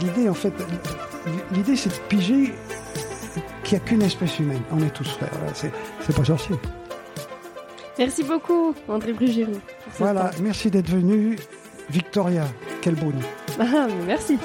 [0.00, 0.52] l'idée en fait,
[1.52, 2.54] l'idée c'est de piger
[3.64, 4.62] qu'il n'y a qu'une espèce humaine.
[4.70, 5.30] On est tous frères.
[5.54, 5.72] C'est,
[6.14, 6.56] pas sorcier.
[7.98, 9.52] Merci beaucoup, André Brugero.
[9.98, 11.36] Voilà, merci d'être venu.
[11.90, 12.46] Victoria,
[12.80, 13.12] quel beau
[13.60, 14.38] ah, merci.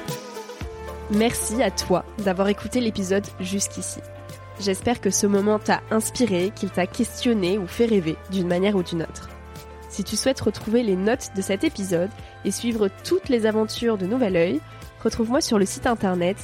[1.12, 4.00] Merci à toi d'avoir écouté l'épisode jusqu'ici.
[4.60, 8.84] J'espère que ce moment t'a inspiré, qu'il t'a questionné ou fait rêver d'une manière ou
[8.84, 9.30] d'une autre.
[9.90, 12.12] Si tu souhaites retrouver les notes de cet épisode
[12.46, 14.62] et suivre toutes les aventures de Nouvel Oeil,
[15.04, 16.38] retrouve-moi sur le site internet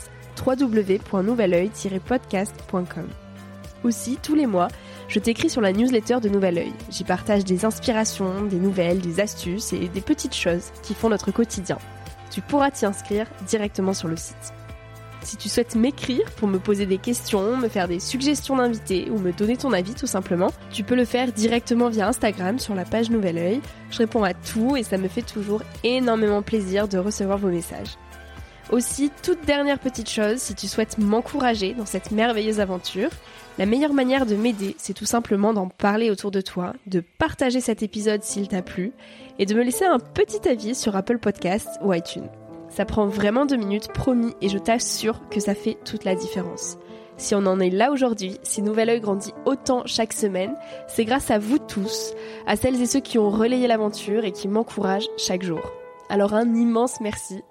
[0.45, 3.07] www.nouveloeil-podcast.com.
[3.83, 4.69] Aussi, tous les mois,
[5.07, 6.73] je t'écris sur la newsletter de Nouvel Oeil.
[6.89, 11.29] J'y partage des inspirations, des nouvelles, des astuces et des petites choses qui font notre
[11.31, 11.77] quotidien.
[12.31, 14.53] Tu pourras t'y inscrire directement sur le site.
[15.25, 19.17] Si tu souhaites m'écrire pour me poser des questions, me faire des suggestions d'invités ou
[19.17, 22.85] me donner ton avis tout simplement, tu peux le faire directement via Instagram sur la
[22.85, 23.61] page Nouvel Oeil.
[23.89, 27.97] Je réponds à tout et ça me fait toujours énormément plaisir de recevoir vos messages.
[28.69, 33.09] Aussi, toute dernière petite chose, si tu souhaites m'encourager dans cette merveilleuse aventure,
[33.57, 37.61] la meilleure manière de m'aider, c'est tout simplement d'en parler autour de toi, de partager
[37.61, 38.91] cet épisode s'il t'a plu,
[39.39, 42.29] et de me laisser un petit avis sur Apple Podcasts ou iTunes.
[42.75, 46.77] Ça prend vraiment deux minutes, promis, et je t'assure que ça fait toute la différence.
[47.15, 50.53] Si on en est là aujourd'hui, si Nouvel Oeil grandit autant chaque semaine,
[50.89, 52.13] c'est grâce à vous tous,
[52.45, 55.61] à celles et ceux qui ont relayé l'aventure et qui m'encouragent chaque jour.
[56.09, 57.41] Alors un immense merci.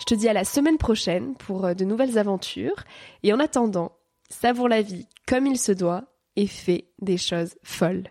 [0.00, 2.82] Je te dis à la semaine prochaine pour euh, de nouvelles aventures.
[3.22, 3.92] Et en attendant,
[4.30, 8.10] savoure la vie comme il se doit et fais des choses folles.